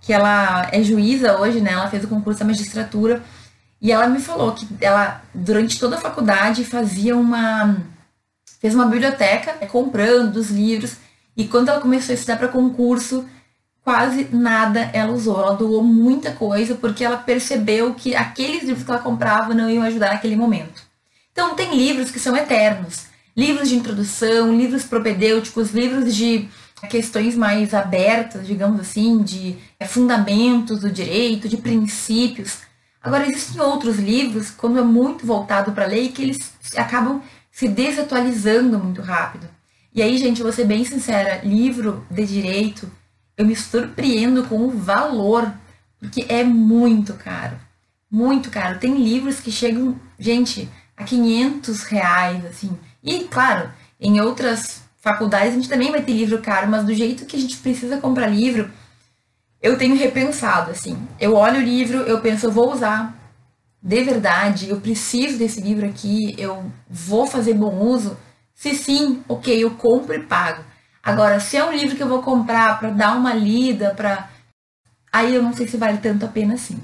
que 0.00 0.12
ela 0.12 0.68
é 0.72 0.82
juíza 0.82 1.38
hoje, 1.38 1.60
né? 1.60 1.72
Ela 1.72 1.88
fez 1.88 2.04
o 2.04 2.08
concurso 2.08 2.40
da 2.40 2.46
magistratura 2.46 3.22
e 3.80 3.92
ela 3.92 4.08
me 4.08 4.20
falou 4.20 4.52
que 4.52 4.66
ela, 4.80 5.22
durante 5.34 5.78
toda 5.78 5.96
a 5.96 6.00
faculdade, 6.00 6.64
fazia 6.64 7.16
uma. 7.16 7.76
fez 8.60 8.74
uma 8.74 8.86
biblioteca 8.86 9.66
comprando 9.66 10.36
os 10.36 10.50
livros. 10.50 10.96
E 11.36 11.46
quando 11.46 11.68
ela 11.68 11.80
começou 11.80 12.12
a 12.12 12.14
estudar 12.14 12.36
para 12.36 12.48
concurso, 12.48 13.24
quase 13.82 14.28
nada 14.32 14.90
ela 14.92 15.12
usou. 15.12 15.40
Ela 15.40 15.54
doou 15.54 15.82
muita 15.82 16.32
coisa 16.32 16.74
porque 16.74 17.04
ela 17.04 17.16
percebeu 17.16 17.94
que 17.94 18.14
aqueles 18.14 18.64
livros 18.64 18.84
que 18.84 18.90
ela 18.90 19.00
comprava 19.00 19.54
não 19.54 19.70
iam 19.70 19.84
ajudar 19.84 20.12
naquele 20.12 20.36
momento. 20.36 20.82
Então, 21.32 21.54
tem 21.54 21.74
livros 21.74 22.10
que 22.10 22.18
são 22.18 22.36
eternos 22.36 23.10
livros 23.36 23.68
de 23.68 23.76
introdução, 23.76 24.54
livros 24.54 24.84
propedêuticos, 24.84 25.70
livros 25.70 26.14
de 26.14 26.48
questões 26.88 27.34
mais 27.34 27.74
abertas, 27.74 28.46
digamos 28.46 28.80
assim, 28.80 29.22
de 29.22 29.56
é, 29.78 29.86
fundamentos 29.86 30.80
do 30.80 30.90
direito, 30.90 31.48
de 31.48 31.56
princípios. 31.56 32.58
Agora, 33.02 33.26
existem 33.26 33.60
outros 33.60 33.98
livros, 33.98 34.50
quando 34.50 34.78
é 34.78 34.82
muito 34.82 35.26
voltado 35.26 35.72
para 35.72 35.84
a 35.84 35.88
lei, 35.88 36.08
que 36.08 36.22
eles 36.22 36.52
acabam 36.76 37.22
se 37.50 37.66
desatualizando 37.66 38.78
muito 38.78 39.00
rápido. 39.00 39.48
E 39.94 40.02
aí, 40.02 40.18
gente, 40.18 40.42
vou 40.42 40.52
ser 40.52 40.66
bem 40.66 40.84
sincera, 40.84 41.40
livro 41.42 42.06
de 42.10 42.24
direito, 42.26 42.90
eu 43.36 43.46
me 43.46 43.56
surpreendo 43.56 44.44
com 44.44 44.66
o 44.66 44.70
valor, 44.70 45.50
porque 45.98 46.26
é 46.28 46.44
muito 46.44 47.14
caro. 47.14 47.56
Muito 48.10 48.50
caro. 48.50 48.78
Tem 48.78 48.94
livros 49.02 49.40
que 49.40 49.50
chegam, 49.50 49.98
gente, 50.18 50.68
a 50.96 51.04
500 51.04 51.82
reais, 51.84 52.44
assim. 52.44 52.78
E, 53.02 53.20
claro, 53.20 53.70
em 53.98 54.20
outras 54.20 54.82
faculdades 55.00 55.52
a 55.52 55.54
gente 55.54 55.68
também 55.68 55.90
vai 55.90 56.02
ter 56.02 56.12
livro 56.12 56.38
caro, 56.42 56.68
mas 56.68 56.84
do 56.84 56.94
jeito 56.94 57.24
que 57.24 57.36
a 57.36 57.40
gente 57.40 57.56
precisa 57.56 57.96
comprar 57.96 58.26
livro, 58.26 58.70
eu 59.62 59.78
tenho 59.78 59.96
repensado, 59.96 60.70
assim. 60.70 60.96
Eu 61.18 61.34
olho 61.34 61.58
o 61.58 61.62
livro, 61.62 61.98
eu 61.98 62.20
penso, 62.20 62.46
eu 62.46 62.52
vou 62.52 62.72
usar 62.72 63.16
de 63.82 64.04
verdade, 64.04 64.68
eu 64.68 64.80
preciso 64.80 65.38
desse 65.38 65.60
livro 65.60 65.86
aqui, 65.86 66.34
eu 66.36 66.70
vou 66.88 67.26
fazer 67.26 67.54
bom 67.54 67.74
uso. 67.78 68.16
Se 68.54 68.74
sim, 68.74 69.22
ok, 69.26 69.64
eu 69.64 69.70
compro 69.70 70.14
e 70.14 70.22
pago. 70.22 70.62
Agora, 71.02 71.40
se 71.40 71.56
é 71.56 71.64
um 71.64 71.72
livro 71.72 71.96
que 71.96 72.02
eu 72.02 72.08
vou 72.08 72.22
comprar 72.22 72.78
para 72.78 72.90
dar 72.90 73.16
uma 73.16 73.32
lida, 73.32 73.94
para 73.94 74.28
aí 75.10 75.34
eu 75.34 75.42
não 75.42 75.54
sei 75.54 75.66
se 75.66 75.78
vale 75.78 75.98
tanto 75.98 76.26
a 76.26 76.28
pena 76.28 76.54
assim 76.54 76.78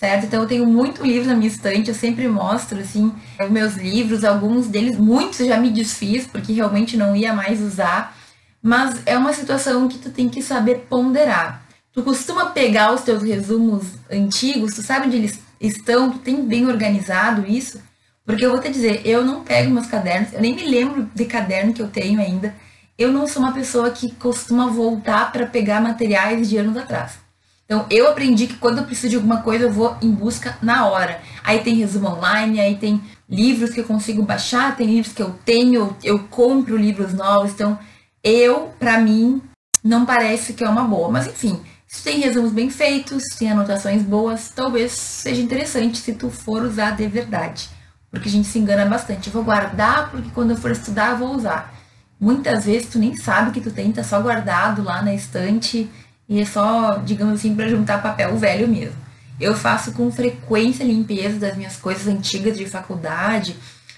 certo? 0.00 0.24
Então 0.24 0.40
eu 0.40 0.48
tenho 0.48 0.66
muito 0.66 1.04
livro 1.04 1.28
na 1.28 1.34
minha 1.34 1.46
estante, 1.46 1.90
eu 1.90 1.94
sempre 1.94 2.26
mostro 2.26 2.80
assim 2.80 3.12
os 3.38 3.50
meus 3.50 3.74
livros, 3.74 4.24
alguns 4.24 4.66
deles, 4.66 4.96
muitos 4.96 5.46
já 5.46 5.58
me 5.58 5.68
desfiz 5.68 6.26
porque 6.26 6.54
realmente 6.54 6.96
não 6.96 7.14
ia 7.14 7.34
mais 7.34 7.60
usar, 7.60 8.16
mas 8.62 9.02
é 9.04 9.18
uma 9.18 9.34
situação 9.34 9.86
que 9.88 9.98
tu 9.98 10.08
tem 10.08 10.26
que 10.26 10.40
saber 10.40 10.86
ponderar. 10.88 11.62
Tu 11.92 12.02
costuma 12.02 12.46
pegar 12.46 12.94
os 12.94 13.02
teus 13.02 13.22
resumos 13.22 13.84
antigos, 14.10 14.74
tu 14.74 14.82
sabe 14.82 15.06
onde 15.06 15.16
eles 15.16 15.40
estão, 15.60 16.10
tu 16.10 16.18
tem 16.18 16.46
bem 16.46 16.66
organizado 16.66 17.44
isso? 17.46 17.80
Porque 18.24 18.46
eu 18.46 18.50
vou 18.52 18.60
te 18.60 18.70
dizer, 18.70 19.02
eu 19.04 19.24
não 19.24 19.42
pego 19.42 19.72
meus 19.72 19.88
cadernos, 19.88 20.32
eu 20.32 20.40
nem 20.40 20.54
me 20.54 20.62
lembro 20.62 21.10
de 21.12 21.24
caderno 21.24 21.72
que 21.72 21.82
eu 21.82 21.88
tenho 21.88 22.20
ainda. 22.20 22.54
Eu 22.96 23.10
não 23.10 23.26
sou 23.26 23.42
uma 23.42 23.52
pessoa 23.52 23.90
que 23.90 24.12
costuma 24.14 24.66
voltar 24.66 25.32
para 25.32 25.46
pegar 25.46 25.80
materiais 25.80 26.48
de 26.48 26.56
anos 26.58 26.76
atrás. 26.76 27.18
Então, 27.64 27.86
eu 27.90 28.08
aprendi 28.08 28.46
que 28.46 28.56
quando 28.56 28.78
eu 28.78 28.84
preciso 28.84 29.10
de 29.10 29.16
alguma 29.16 29.42
coisa, 29.42 29.64
eu 29.64 29.72
vou 29.72 29.96
em 30.02 30.10
busca 30.10 30.56
na 30.60 30.86
hora. 30.86 31.20
Aí 31.42 31.60
tem 31.60 31.74
resumo 31.74 32.08
online, 32.08 32.60
aí 32.60 32.76
tem 32.76 33.00
livros 33.28 33.70
que 33.70 33.80
eu 33.80 33.84
consigo 33.84 34.22
baixar, 34.22 34.76
tem 34.76 34.86
livros 34.86 35.12
que 35.12 35.22
eu 35.22 35.30
tenho, 35.44 35.96
eu 36.04 36.18
compro 36.28 36.76
livros 36.76 37.14
novos. 37.14 37.52
Então, 37.52 37.78
eu, 38.22 38.72
para 38.78 38.98
mim, 38.98 39.40
não 39.82 40.04
parece 40.04 40.52
que 40.52 40.62
é 40.62 40.68
uma 40.68 40.84
boa. 40.84 41.08
Mas, 41.08 41.26
enfim, 41.26 41.60
se 41.90 42.04
tem 42.04 42.20
resumos 42.20 42.52
bem 42.52 42.70
feitos, 42.70 43.24
se 43.24 43.38
tem 43.40 43.50
anotações 43.50 44.00
boas, 44.02 44.52
talvez 44.54 44.92
seja 44.92 45.42
interessante 45.42 45.98
se 45.98 46.14
tu 46.14 46.30
for 46.30 46.62
usar 46.62 46.92
de 46.92 47.04
verdade. 47.08 47.68
Porque 48.12 48.28
a 48.28 48.32
gente 48.32 48.46
se 48.46 48.60
engana 48.60 48.86
bastante. 48.86 49.26
Eu 49.26 49.32
vou 49.32 49.42
guardar 49.42 50.08
porque 50.08 50.30
quando 50.30 50.52
eu 50.52 50.56
for 50.56 50.70
estudar 50.70 51.10
eu 51.10 51.18
vou 51.18 51.34
usar. 51.34 51.74
Muitas 52.18 52.64
vezes 52.64 52.88
tu 52.90 52.98
nem 53.00 53.16
sabe 53.16 53.50
que 53.50 53.60
tu 53.60 53.72
tem, 53.72 53.90
tá 53.90 54.04
só 54.04 54.20
guardado 54.20 54.84
lá 54.84 55.02
na 55.02 55.12
estante 55.12 55.90
e 56.28 56.40
é 56.40 56.44
só, 56.44 56.98
digamos 56.98 57.40
assim, 57.40 57.56
para 57.56 57.68
juntar 57.68 58.00
papel 58.00 58.36
velho 58.36 58.68
mesmo. 58.68 58.96
Eu 59.40 59.56
faço 59.56 59.90
com 59.92 60.12
frequência 60.12 60.84
limpeza 60.84 61.40
das 61.40 61.56
minhas 61.56 61.76
coisas 61.76 62.06
antigas 62.06 62.56
de 62.56 62.66
faculdade 62.66 63.56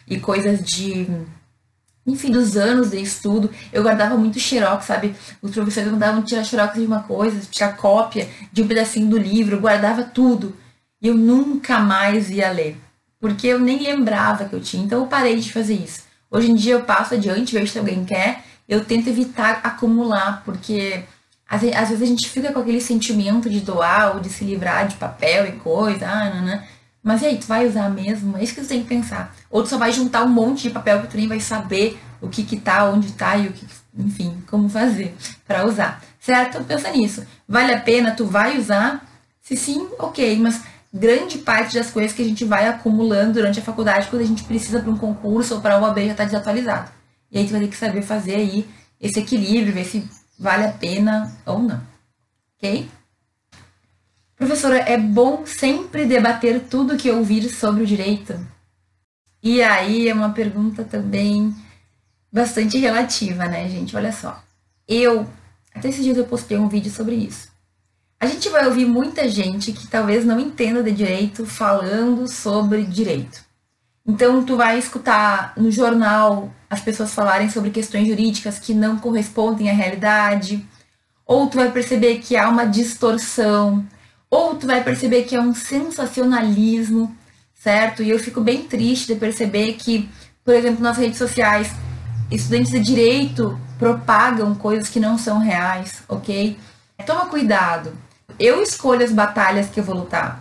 e 0.09 0.18
coisas 0.18 0.62
de 0.64 1.07
enfim, 2.06 2.30
dos 2.30 2.56
anos 2.56 2.90
de 2.90 3.00
estudo, 3.00 3.50
eu 3.72 3.82
guardava 3.82 4.16
muito 4.16 4.38
xerox, 4.38 4.86
sabe? 4.86 5.14
Os 5.40 5.52
professores 5.52 5.90
mandavam 5.90 6.22
tirar 6.22 6.44
xerox 6.44 6.74
de 6.74 6.84
uma 6.84 7.02
coisa, 7.04 7.40
tirar 7.50 7.76
cópia 7.76 8.28
de 8.52 8.62
um 8.62 8.66
pedacinho 8.66 9.08
do 9.08 9.16
livro, 9.16 9.60
guardava 9.60 10.02
tudo. 10.02 10.56
E 11.00 11.08
eu 11.08 11.14
nunca 11.14 11.78
mais 11.78 12.30
ia 12.30 12.50
ler, 12.50 12.76
porque 13.20 13.46
eu 13.46 13.60
nem 13.60 13.82
lembrava 13.82 14.44
que 14.46 14.52
eu 14.52 14.60
tinha, 14.60 14.84
então 14.84 15.00
eu 15.00 15.06
parei 15.06 15.38
de 15.38 15.52
fazer 15.52 15.74
isso. 15.74 16.02
Hoje 16.30 16.50
em 16.50 16.54
dia 16.54 16.74
eu 16.74 16.82
passo 16.82 17.14
adiante, 17.14 17.54
vejo 17.54 17.70
se 17.70 17.78
alguém 17.78 18.04
quer, 18.04 18.44
eu 18.68 18.84
tento 18.84 19.08
evitar 19.08 19.60
acumular, 19.62 20.42
porque 20.44 21.04
às, 21.48 21.62
às 21.62 21.88
vezes 21.90 22.02
a 22.02 22.06
gente 22.06 22.28
fica 22.28 22.52
com 22.52 22.60
aquele 22.60 22.80
sentimento 22.80 23.50
de 23.50 23.60
doar 23.60 24.14
ou 24.14 24.20
de 24.20 24.28
se 24.28 24.44
livrar 24.44 24.88
de 24.88 24.96
papel 24.96 25.46
e 25.46 25.52
coisa, 25.52 26.08
ah, 26.08 26.34
não, 26.34 26.46
não. 26.46 26.62
Mas 27.02 27.22
e 27.22 27.26
aí, 27.26 27.38
tu 27.38 27.46
vai 27.46 27.66
usar 27.66 27.90
mesmo? 27.90 28.36
É 28.36 28.44
isso 28.44 28.54
que 28.54 28.60
tu 28.60 28.68
tem 28.68 28.82
que 28.82 28.88
pensar. 28.88 29.34
Ou 29.50 29.62
tu 29.62 29.68
só 29.68 29.78
vai 29.78 29.92
juntar 29.92 30.22
um 30.24 30.28
monte 30.28 30.62
de 30.64 30.70
papel 30.70 31.00
que 31.02 31.08
tu 31.08 31.16
nem 31.16 31.26
vai 31.26 31.40
saber 31.40 31.98
o 32.20 32.28
que 32.28 32.44
que 32.44 32.60
tá, 32.60 32.88
onde 32.88 33.12
tá 33.12 33.36
e 33.36 33.48
o 33.48 33.52
que, 33.52 33.66
enfim, 33.98 34.42
como 34.46 34.68
fazer 34.68 35.14
para 35.46 35.66
usar. 35.66 36.00
Certo? 36.20 36.62
Pensa 36.62 36.90
nisso. 36.90 37.26
Vale 37.48 37.74
a 37.74 37.80
pena? 37.80 38.12
Tu 38.12 38.24
vai 38.24 38.56
usar? 38.56 39.04
Se 39.40 39.56
sim, 39.56 39.88
ok, 39.98 40.38
mas 40.38 40.62
grande 40.94 41.38
parte 41.38 41.74
das 41.74 41.90
coisas 41.90 42.12
que 42.12 42.22
a 42.22 42.24
gente 42.24 42.44
vai 42.44 42.68
acumulando 42.68 43.34
durante 43.34 43.58
a 43.58 43.62
faculdade, 43.62 44.08
quando 44.08 44.22
a 44.22 44.26
gente 44.26 44.44
precisa 44.44 44.78
para 44.78 44.90
um 44.90 44.96
concurso 44.96 45.56
ou 45.56 45.60
para 45.60 45.76
uma 45.78 45.88
OAB 45.88 45.98
já 46.06 46.12
está 46.12 46.24
desatualizado. 46.24 46.90
E 47.30 47.38
aí 47.38 47.46
tu 47.46 47.50
vai 47.50 47.60
ter 47.60 47.68
que 47.68 47.76
saber 47.76 48.02
fazer 48.02 48.36
aí 48.36 48.68
esse 49.00 49.18
equilíbrio, 49.18 49.72
ver 49.72 49.84
se 49.84 50.08
vale 50.38 50.64
a 50.64 50.72
pena 50.72 51.32
ou 51.44 51.58
não. 51.58 51.80
Ok? 52.56 52.88
Professora, 54.42 54.78
é 54.78 54.98
bom 54.98 55.46
sempre 55.46 56.05
debater 56.05 56.64
tudo 56.68 56.96
que 56.96 57.09
ouvir 57.09 57.48
sobre 57.48 57.85
o 57.85 57.87
direito? 57.87 58.44
E 59.40 59.62
aí 59.62 60.09
é 60.09 60.12
uma 60.12 60.31
pergunta 60.31 60.83
também 60.83 61.55
bastante 62.33 62.76
relativa, 62.76 63.44
né, 63.44 63.68
gente? 63.68 63.94
Olha 63.94 64.11
só. 64.11 64.42
Eu, 64.88 65.28
até 65.72 65.90
esses 65.90 66.02
dias 66.02 66.16
eu 66.16 66.24
postei 66.24 66.59
um 66.59 66.66
vídeo 66.66 66.90
sobre 66.90 67.14
isso. 67.14 67.52
A 68.18 68.26
gente 68.26 68.48
vai 68.48 68.66
ouvir 68.66 68.85
muita 68.85 69.28
gente 69.28 69.70
que 69.70 69.87
talvez 69.87 70.24
não 70.24 70.40
entenda 70.40 70.83
de 70.83 70.90
direito 70.90 71.46
falando 71.46 72.26
sobre 72.26 72.83
direito. 72.83 73.44
Então, 74.05 74.44
tu 74.44 74.57
vai 74.57 74.76
escutar 74.76 75.52
no 75.57 75.70
jornal 75.70 76.52
as 76.68 76.81
pessoas 76.81 77.14
falarem 77.14 77.48
sobre 77.48 77.70
questões 77.70 78.09
jurídicas 78.09 78.59
que 78.59 78.74
não 78.74 78.98
correspondem 78.98 79.70
à 79.70 79.72
realidade, 79.72 80.66
ou 81.24 81.46
tu 81.46 81.59
vai 81.59 81.70
perceber 81.70 82.18
que 82.18 82.37
há 82.37 82.48
uma 82.48 82.64
distorção, 82.64 83.87
ou 84.33 84.55
tu 84.55 84.66
vai 84.66 84.83
perceber 84.83 85.25
que 85.25 85.37
é 85.37 85.40
um 85.40 85.55
sensacionalismo, 85.55 87.14
certo? 87.55 88.03
E 88.03 88.09
eu 88.09 88.18
fico 88.18 88.40
bem 88.40 88.62
triste 88.62 89.12
de 89.12 89.21
perceber 89.21 89.75
que, 89.75 90.09
por 90.42 90.55
exemplo, 90.55 90.83
nas 90.83 90.97
redes 90.97 91.18
sociais, 91.18 91.71
estudantes 92.31 92.71
de 92.71 92.81
direito 92.81 93.61
propagam 93.79 94.55
coisas 94.55 94.88
que 94.88 94.99
não 94.99 95.18
são 95.18 95.38
reais, 95.38 96.03
ok? 96.09 96.59
Toma 97.05 97.27
cuidado. 97.27 97.92
Eu 98.38 98.62
escolho 98.62 99.05
as 99.05 99.12
batalhas 99.12 99.68
que 99.68 99.79
eu 99.79 99.85
vou 99.85 99.97
lutar. 99.97 100.40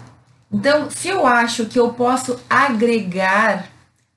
Então, 0.49 0.89
se 0.89 1.09
eu 1.09 1.27
acho 1.27 1.65
que 1.65 1.77
eu 1.77 1.91
posso 1.91 2.39
agregar 2.49 3.65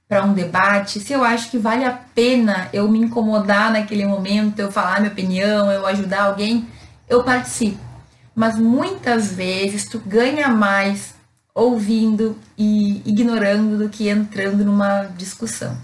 para 0.09 0.23
um 0.23 0.35
debate, 0.35 1.01
se 1.01 1.13
eu 1.13 1.25
acho 1.25 1.51
que 1.51 1.59
vale 1.59 1.85
a 1.85 1.99
pena 2.15 2.69
eu 2.73 2.89
me 2.89 3.01
incomodar 3.01 3.73
naquele 3.73 4.07
momento, 4.07 4.61
eu 4.61 4.71
falar 4.71 5.01
minha 5.01 5.11
opinião, 5.11 5.69
eu 5.73 5.85
ajudar 5.85 6.27
alguém, 6.27 6.69
eu 7.09 7.25
participo. 7.25 7.94
Mas 8.35 8.59
muitas 8.59 9.33
vezes 9.33 9.87
tu 9.87 9.99
ganha 9.99 10.49
mais 10.49 11.15
ouvindo 11.55 12.37
e 12.59 13.01
ignorando 13.07 13.79
do 13.79 13.89
que 13.89 14.09
entrando 14.09 14.65
numa 14.65 15.05
discussão. 15.17 15.77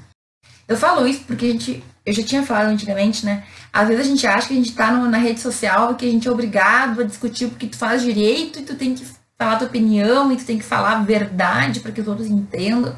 Eu 0.66 0.76
falo 0.76 1.06
isso 1.06 1.22
porque 1.26 1.46
a 1.46 1.50
gente, 1.50 1.84
eu 2.04 2.12
já 2.12 2.22
tinha 2.22 2.42
falado 2.42 2.68
antigamente, 2.68 3.24
né? 3.24 3.44
Às 3.72 3.88
vezes 3.88 4.06
a 4.06 4.08
gente 4.08 4.26
acha 4.26 4.48
que 4.48 4.54
a 4.54 4.56
gente 4.56 4.72
tá 4.72 4.90
na 4.90 5.18
rede 5.18 5.40
social, 5.40 5.94
que 5.94 6.06
a 6.06 6.10
gente 6.10 6.26
é 6.26 6.30
obrigado 6.30 7.00
a 7.00 7.04
discutir 7.04 7.48
porque 7.48 7.68
tu 7.68 7.76
faz 7.76 8.02
direito 8.02 8.58
e 8.58 8.62
tu 8.62 8.74
tem 8.74 8.94
que 8.94 9.04
falar 9.38 9.56
tua 9.56 9.68
opinião 9.68 10.30
e 10.32 10.36
tu 10.36 10.44
tem 10.44 10.58
que 10.58 10.64
falar 10.64 10.98
a 10.98 11.02
verdade 11.02 11.80
para 11.80 11.92
que 11.92 12.00
os 12.00 12.08
outros 12.08 12.28
entendam. 12.28 12.94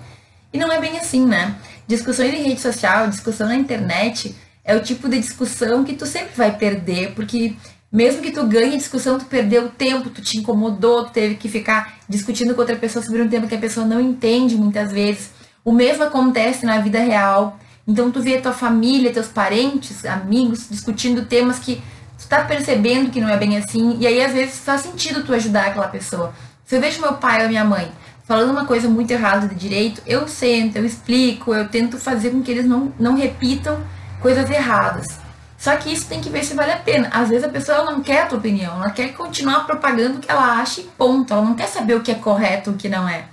E 0.52 0.58
não 0.58 0.72
é 0.72 0.80
bem 0.80 0.98
assim, 0.98 1.24
né? 1.24 1.56
Discussões 1.86 2.32
em 2.32 2.42
rede 2.42 2.60
social, 2.60 3.08
discussão 3.08 3.48
na 3.48 3.54
internet 3.54 4.34
é 4.64 4.76
o 4.76 4.82
tipo 4.82 5.08
de 5.08 5.18
discussão 5.18 5.84
que 5.84 5.94
tu 5.94 6.06
sempre 6.06 6.34
vai 6.36 6.56
perder, 6.56 7.14
porque 7.14 7.56
mesmo 7.92 8.22
que 8.22 8.30
tu 8.30 8.46
ganhe 8.46 8.78
discussão, 8.78 9.18
tu 9.18 9.26
perdeu 9.26 9.68
tempo, 9.68 10.08
tu 10.08 10.22
te 10.22 10.38
incomodou, 10.38 11.04
tu 11.04 11.12
teve 11.12 11.34
que 11.34 11.46
ficar 11.46 11.98
discutindo 12.08 12.54
com 12.54 12.60
outra 12.62 12.76
pessoa 12.76 13.04
sobre 13.04 13.20
um 13.20 13.28
tema 13.28 13.46
que 13.46 13.54
a 13.54 13.58
pessoa 13.58 13.86
não 13.86 14.00
entende 14.00 14.56
muitas 14.56 14.90
vezes. 14.90 15.30
O 15.62 15.72
mesmo 15.72 16.02
acontece 16.02 16.64
na 16.64 16.78
vida 16.78 16.98
real. 17.00 17.58
Então 17.86 18.10
tu 18.10 18.22
vê 18.22 18.40
tua 18.40 18.52
família, 18.52 19.12
teus 19.12 19.28
parentes, 19.28 20.06
amigos 20.06 20.68
discutindo 20.70 21.26
temas 21.26 21.58
que 21.58 21.82
tu 22.18 22.26
tá 22.28 22.44
percebendo 22.44 23.10
que 23.10 23.20
não 23.20 23.28
é 23.28 23.36
bem 23.36 23.58
assim, 23.58 23.98
e 23.98 24.06
aí 24.06 24.22
às 24.22 24.32
vezes 24.32 24.60
faz 24.60 24.82
sentido 24.82 25.24
tu 25.24 25.34
ajudar 25.34 25.66
aquela 25.66 25.88
pessoa. 25.88 26.32
Se 26.64 26.76
eu 26.76 26.80
vejo 26.80 27.00
meu 27.00 27.14
pai 27.14 27.42
ou 27.42 27.48
minha 27.48 27.64
mãe 27.64 27.92
falando 28.24 28.50
uma 28.50 28.64
coisa 28.64 28.88
muito 28.88 29.10
errada 29.10 29.46
de 29.46 29.54
direito, 29.54 30.00
eu 30.06 30.26
sento, 30.26 30.76
eu 30.76 30.86
explico, 30.86 31.52
eu 31.52 31.68
tento 31.68 31.98
fazer 31.98 32.30
com 32.30 32.42
que 32.42 32.50
eles 32.50 32.64
não, 32.64 32.92
não 32.98 33.14
repitam 33.14 33.78
coisas 34.20 34.48
erradas. 34.48 35.21
Só 35.62 35.76
que 35.76 35.92
isso 35.92 36.08
tem 36.08 36.20
que 36.20 36.28
ver 36.28 36.42
se 36.42 36.54
vale 36.54 36.72
a 36.72 36.76
pena. 36.76 37.08
Às 37.12 37.28
vezes 37.28 37.44
a 37.44 37.48
pessoa 37.48 37.84
não 37.84 38.02
quer 38.02 38.22
a 38.22 38.26
tua 38.26 38.38
opinião, 38.38 38.74
ela 38.74 38.90
quer 38.90 39.14
continuar 39.14 39.64
propagando 39.64 40.18
o 40.18 40.20
que 40.20 40.28
ela 40.28 40.60
acha 40.60 40.80
e 40.80 40.84
ponto. 40.98 41.32
Ela 41.32 41.42
não 41.42 41.54
quer 41.54 41.68
saber 41.68 41.94
o 41.94 42.00
que 42.00 42.10
é 42.10 42.16
correto 42.16 42.72
o 42.72 42.76
que 42.76 42.88
não 42.88 43.08
é. 43.08 43.26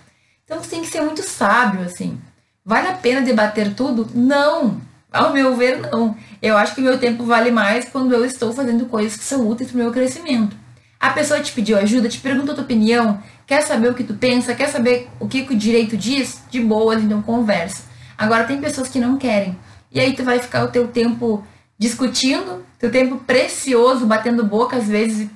Então 0.45 0.61
você 0.61 0.69
tem 0.69 0.81
que 0.81 0.87
ser 0.89 1.01
muito 1.01 1.23
sábio, 1.23 1.81
assim. 1.81 2.21
Vale 2.63 2.87
a 2.87 2.93
pena 2.93 3.21
debater 3.21 3.73
tudo? 3.73 4.07
Não! 4.13 4.79
Ao 5.11 5.33
meu 5.33 5.55
ver, 5.55 5.79
não. 5.79 6.15
Eu 6.39 6.55
acho 6.55 6.75
que 6.75 6.81
meu 6.81 6.99
tempo 6.99 7.23
vale 7.23 7.49
mais 7.49 7.89
quando 7.89 8.13
eu 8.13 8.23
estou 8.23 8.53
fazendo 8.53 8.85
coisas 8.85 9.17
que 9.17 9.23
são 9.23 9.49
úteis 9.49 9.71
para 9.71 9.79
o 9.79 9.83
meu 9.83 9.91
crescimento. 9.91 10.55
A 10.99 11.09
pessoa 11.09 11.39
te 11.39 11.51
pediu 11.51 11.79
ajuda, 11.79 12.09
te 12.09 12.19
perguntou 12.19 12.51
a 12.51 12.55
tua 12.55 12.63
opinião, 12.63 13.19
quer 13.47 13.61
saber 13.63 13.89
o 13.89 13.95
que 13.95 14.03
tu 14.03 14.13
pensa, 14.13 14.53
quer 14.53 14.69
saber 14.69 15.09
o 15.19 15.27
que, 15.27 15.47
que 15.47 15.53
o 15.55 15.57
direito 15.57 15.97
diz? 15.97 16.43
De 16.51 16.59
boa, 16.59 16.93
então 16.93 17.23
conversa. 17.23 17.85
Agora 18.15 18.43
tem 18.43 18.61
pessoas 18.61 18.87
que 18.87 18.99
não 18.99 19.17
querem. 19.17 19.57
E 19.91 19.99
aí 19.99 20.13
tu 20.13 20.23
vai 20.23 20.37
ficar 20.37 20.63
o 20.63 20.67
teu 20.67 20.87
tempo 20.87 21.43
discutindo, 21.79 22.65
teu 22.77 22.91
tempo 22.91 23.17
precioso, 23.17 24.05
batendo 24.05 24.45
boca 24.45 24.75
às 24.75 24.87
vezes, 24.87 25.29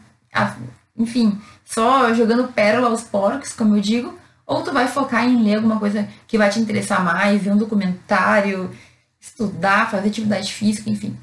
enfim, 0.96 1.40
só 1.64 2.14
jogando 2.14 2.52
pérola 2.52 2.90
aos 2.90 3.02
porcos, 3.02 3.54
como 3.54 3.78
eu 3.78 3.82
digo, 3.82 4.14
ou 4.46 4.62
tu 4.62 4.74
vai 4.74 4.88
focar 4.90 5.24
em 5.24 5.42
ler 5.42 5.56
alguma 5.56 5.80
coisa 5.80 6.08
que 6.28 6.38
vai 6.38 6.50
te 6.50 6.60
interessar 6.60 7.04
mais, 7.04 7.42
ver 7.42 7.52
um 7.52 7.58
documentário, 7.58 8.70
estudar, 9.20 9.90
fazer 9.90 10.10
atividade 10.10 10.52
física, 10.52 10.90
enfim. 10.90 11.18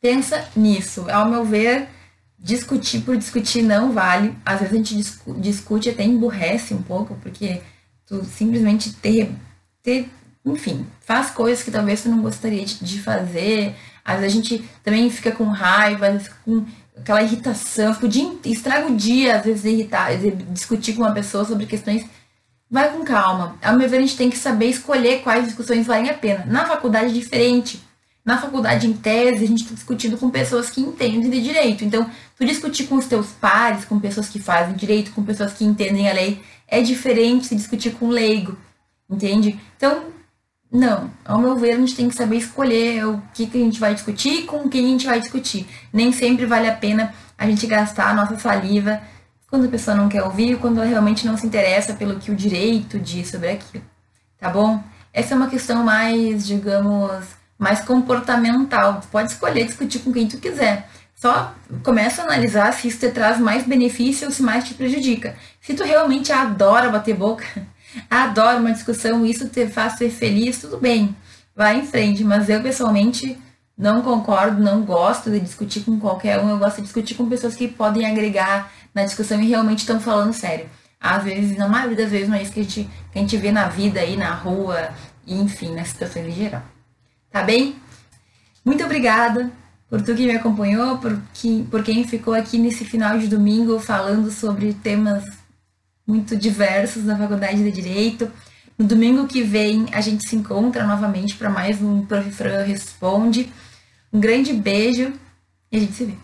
Pensa 0.00 0.48
nisso. 0.56 1.06
Ao 1.10 1.28
meu 1.28 1.44
ver, 1.44 1.88
discutir 2.38 3.02
por 3.02 3.16
discutir 3.16 3.62
não 3.62 3.92
vale. 3.92 4.34
Às 4.46 4.60
vezes 4.60 4.72
a 4.72 4.76
gente 4.76 5.14
discute 5.38 5.90
até 5.90 6.04
emburrece 6.04 6.72
um 6.72 6.82
pouco, 6.82 7.14
porque 7.22 7.60
tu 8.06 8.24
simplesmente 8.24 8.94
ter, 8.94 9.30
ter 9.82 10.10
enfim, 10.44 10.86
faz 11.00 11.30
coisas 11.30 11.62
que 11.62 11.70
talvez 11.70 12.02
tu 12.02 12.08
não 12.08 12.22
gostaria 12.22 12.64
de, 12.64 12.82
de 12.82 13.00
fazer. 13.00 13.76
Às 14.04 14.20
vezes 14.20 14.36
a 14.36 14.40
gente 14.40 14.70
também 14.82 15.10
fica 15.10 15.32
com 15.32 15.44
raiva, 15.44 16.06
às 16.06 16.12
vezes 16.12 16.28
fica 16.28 16.40
com 16.44 16.64
aquela 16.96 17.22
irritação, 17.22 17.94
fica 17.94 18.06
o 18.06 18.08
dia, 18.08 18.32
estraga 18.44 18.86
o 18.86 18.96
dia, 18.96 19.36
às 19.36 19.44
vezes, 19.44 19.64
irritar, 19.64 20.10
discutir 20.50 20.94
com 20.94 21.02
uma 21.02 21.12
pessoa 21.12 21.44
sobre 21.44 21.66
questões 21.66 22.04
Vai 22.72 22.90
com 22.90 23.04
calma. 23.04 23.58
Ao 23.62 23.76
meu 23.76 23.86
ver, 23.86 23.98
a 23.98 24.00
gente 24.00 24.16
tem 24.16 24.30
que 24.30 24.38
saber 24.38 24.64
escolher 24.64 25.20
quais 25.20 25.44
discussões 25.44 25.86
valem 25.86 26.08
a 26.08 26.14
pena. 26.14 26.46
Na 26.46 26.64
faculdade 26.64 27.10
é 27.10 27.12
diferente. 27.12 27.84
Na 28.24 28.38
faculdade, 28.38 28.86
em 28.86 28.94
tese, 28.94 29.44
a 29.44 29.46
gente 29.46 29.64
está 29.64 29.74
discutindo 29.74 30.16
com 30.16 30.30
pessoas 30.30 30.70
que 30.70 30.80
entendem 30.80 31.28
de 31.28 31.42
direito. 31.42 31.84
Então, 31.84 32.10
tu 32.34 32.46
discutir 32.46 32.84
com 32.84 32.94
os 32.94 33.04
teus 33.04 33.26
pares, 33.26 33.84
com 33.84 34.00
pessoas 34.00 34.30
que 34.30 34.38
fazem 34.38 34.74
direito, 34.74 35.12
com 35.12 35.22
pessoas 35.22 35.52
que 35.52 35.66
entendem 35.66 36.08
a 36.08 36.14
lei, 36.14 36.40
é 36.66 36.80
diferente 36.80 37.50
de 37.50 37.56
discutir 37.56 37.90
com 37.90 38.08
leigo. 38.08 38.56
Entende? 39.10 39.60
Então, 39.76 40.04
não. 40.72 41.10
Ao 41.22 41.38
meu 41.38 41.54
ver, 41.54 41.72
a 41.72 41.76
gente 41.76 41.94
tem 41.94 42.08
que 42.08 42.14
saber 42.14 42.36
escolher 42.36 43.06
o 43.06 43.22
que, 43.34 43.46
que 43.46 43.58
a 43.58 43.60
gente 43.60 43.78
vai 43.78 43.94
discutir 43.94 44.40
e 44.40 44.42
com 44.44 44.68
quem 44.70 44.86
a 44.86 44.88
gente 44.88 45.06
vai 45.06 45.20
discutir. 45.20 45.68
Nem 45.92 46.10
sempre 46.10 46.46
vale 46.46 46.66
a 46.66 46.74
pena 46.74 47.12
a 47.36 47.46
gente 47.46 47.66
gastar 47.66 48.08
a 48.08 48.14
nossa 48.14 48.38
saliva 48.38 49.00
quando 49.50 49.66
a 49.66 49.68
pessoa 49.68 49.94
não 49.94 50.08
quer 50.08 50.22
ouvir, 50.22 50.58
quando 50.58 50.78
ela 50.78 50.88
realmente 50.88 51.26
não 51.26 51.36
se 51.36 51.46
interessa 51.46 51.92
pelo 51.92 52.18
que 52.18 52.30
o 52.30 52.34
direito 52.34 52.98
diz 52.98 53.28
sobre 53.28 53.50
aquilo, 53.50 53.84
tá 54.38 54.48
bom? 54.48 54.82
Essa 55.12 55.34
é 55.34 55.36
uma 55.36 55.50
questão 55.50 55.84
mais, 55.84 56.46
digamos, 56.46 57.22
mais 57.58 57.80
comportamental. 57.80 58.98
Tu 59.02 59.08
pode 59.08 59.30
escolher 59.30 59.66
discutir 59.66 59.98
com 59.98 60.10
quem 60.10 60.26
tu 60.26 60.38
quiser. 60.38 60.88
Só 61.14 61.54
começa 61.82 62.22
a 62.22 62.24
analisar 62.24 62.72
se 62.72 62.88
isso 62.88 62.98
te 62.98 63.10
traz 63.10 63.38
mais 63.38 63.64
benefício 63.64 64.26
ou 64.26 64.32
se 64.32 64.42
mais 64.42 64.64
te 64.64 64.72
prejudica. 64.72 65.36
Se 65.60 65.74
tu 65.74 65.84
realmente 65.84 66.32
adora 66.32 66.88
bater 66.88 67.14
boca, 67.14 67.44
adora 68.10 68.58
uma 68.58 68.72
discussão, 68.72 69.24
isso 69.26 69.48
te 69.48 69.66
faz 69.66 69.94
ser 69.94 70.10
feliz, 70.10 70.60
tudo 70.60 70.78
bem. 70.78 71.14
Vai 71.54 71.78
em 71.78 71.86
frente, 71.86 72.24
mas 72.24 72.48
eu 72.48 72.62
pessoalmente 72.62 73.38
não 73.76 74.02
concordo, 74.02 74.62
não 74.62 74.82
gosto 74.82 75.30
de 75.30 75.40
discutir 75.40 75.80
com 75.80 75.98
qualquer 75.98 76.38
um. 76.38 76.48
Eu 76.50 76.58
gosto 76.58 76.76
de 76.76 76.82
discutir 76.82 77.14
com 77.14 77.28
pessoas 77.28 77.54
que 77.54 77.68
podem 77.68 78.06
agregar 78.06 78.72
na 78.94 79.04
discussão 79.04 79.40
e 79.40 79.48
realmente 79.48 79.80
estão 79.80 80.00
falando 80.00 80.32
sério. 80.32 80.66
Às 81.00 81.24
vezes, 81.24 81.56
na 81.56 81.68
maioria 81.68 81.96
das 81.96 82.10
vezes, 82.10 82.28
não 82.28 82.36
é 82.36 82.42
isso 82.42 82.52
que 82.52 82.60
a 82.60 82.62
gente, 82.62 82.88
que 83.12 83.18
a 83.18 83.20
gente 83.20 83.36
vê 83.36 83.50
na 83.50 83.68
vida 83.68 84.00
aí, 84.00 84.16
na 84.16 84.32
rua, 84.34 84.90
e 85.26 85.40
enfim, 85.40 85.74
nas 85.74 85.88
situações 85.88 86.28
em 86.28 86.32
geral. 86.32 86.62
Tá 87.30 87.42
bem? 87.42 87.76
Muito 88.64 88.84
obrigada 88.84 89.50
por 89.88 90.00
tu 90.00 90.14
que 90.14 90.26
me 90.26 90.36
acompanhou, 90.36 90.98
por, 90.98 91.20
que, 91.34 91.66
por 91.70 91.82
quem 91.82 92.06
ficou 92.06 92.34
aqui 92.34 92.58
nesse 92.58 92.84
final 92.84 93.18
de 93.18 93.26
domingo 93.26 93.78
falando 93.80 94.30
sobre 94.30 94.74
temas 94.74 95.24
muito 96.06 96.36
diversos 96.36 97.04
na 97.04 97.16
Faculdade 97.16 97.62
de 97.62 97.70
Direito. 97.70 98.30
No 98.78 98.86
domingo 98.86 99.26
que 99.26 99.42
vem 99.42 99.86
a 99.92 100.00
gente 100.00 100.28
se 100.28 100.34
encontra 100.36 100.86
novamente 100.86 101.36
para 101.36 101.50
mais 101.50 101.80
um 101.80 102.04
Prof. 102.04 102.28
Responde. 102.66 103.52
Um 104.12 104.20
grande 104.20 104.52
beijo 104.52 105.12
e 105.70 105.76
a 105.76 105.80
gente 105.80 105.92
se 105.92 106.04
vê. 106.04 106.14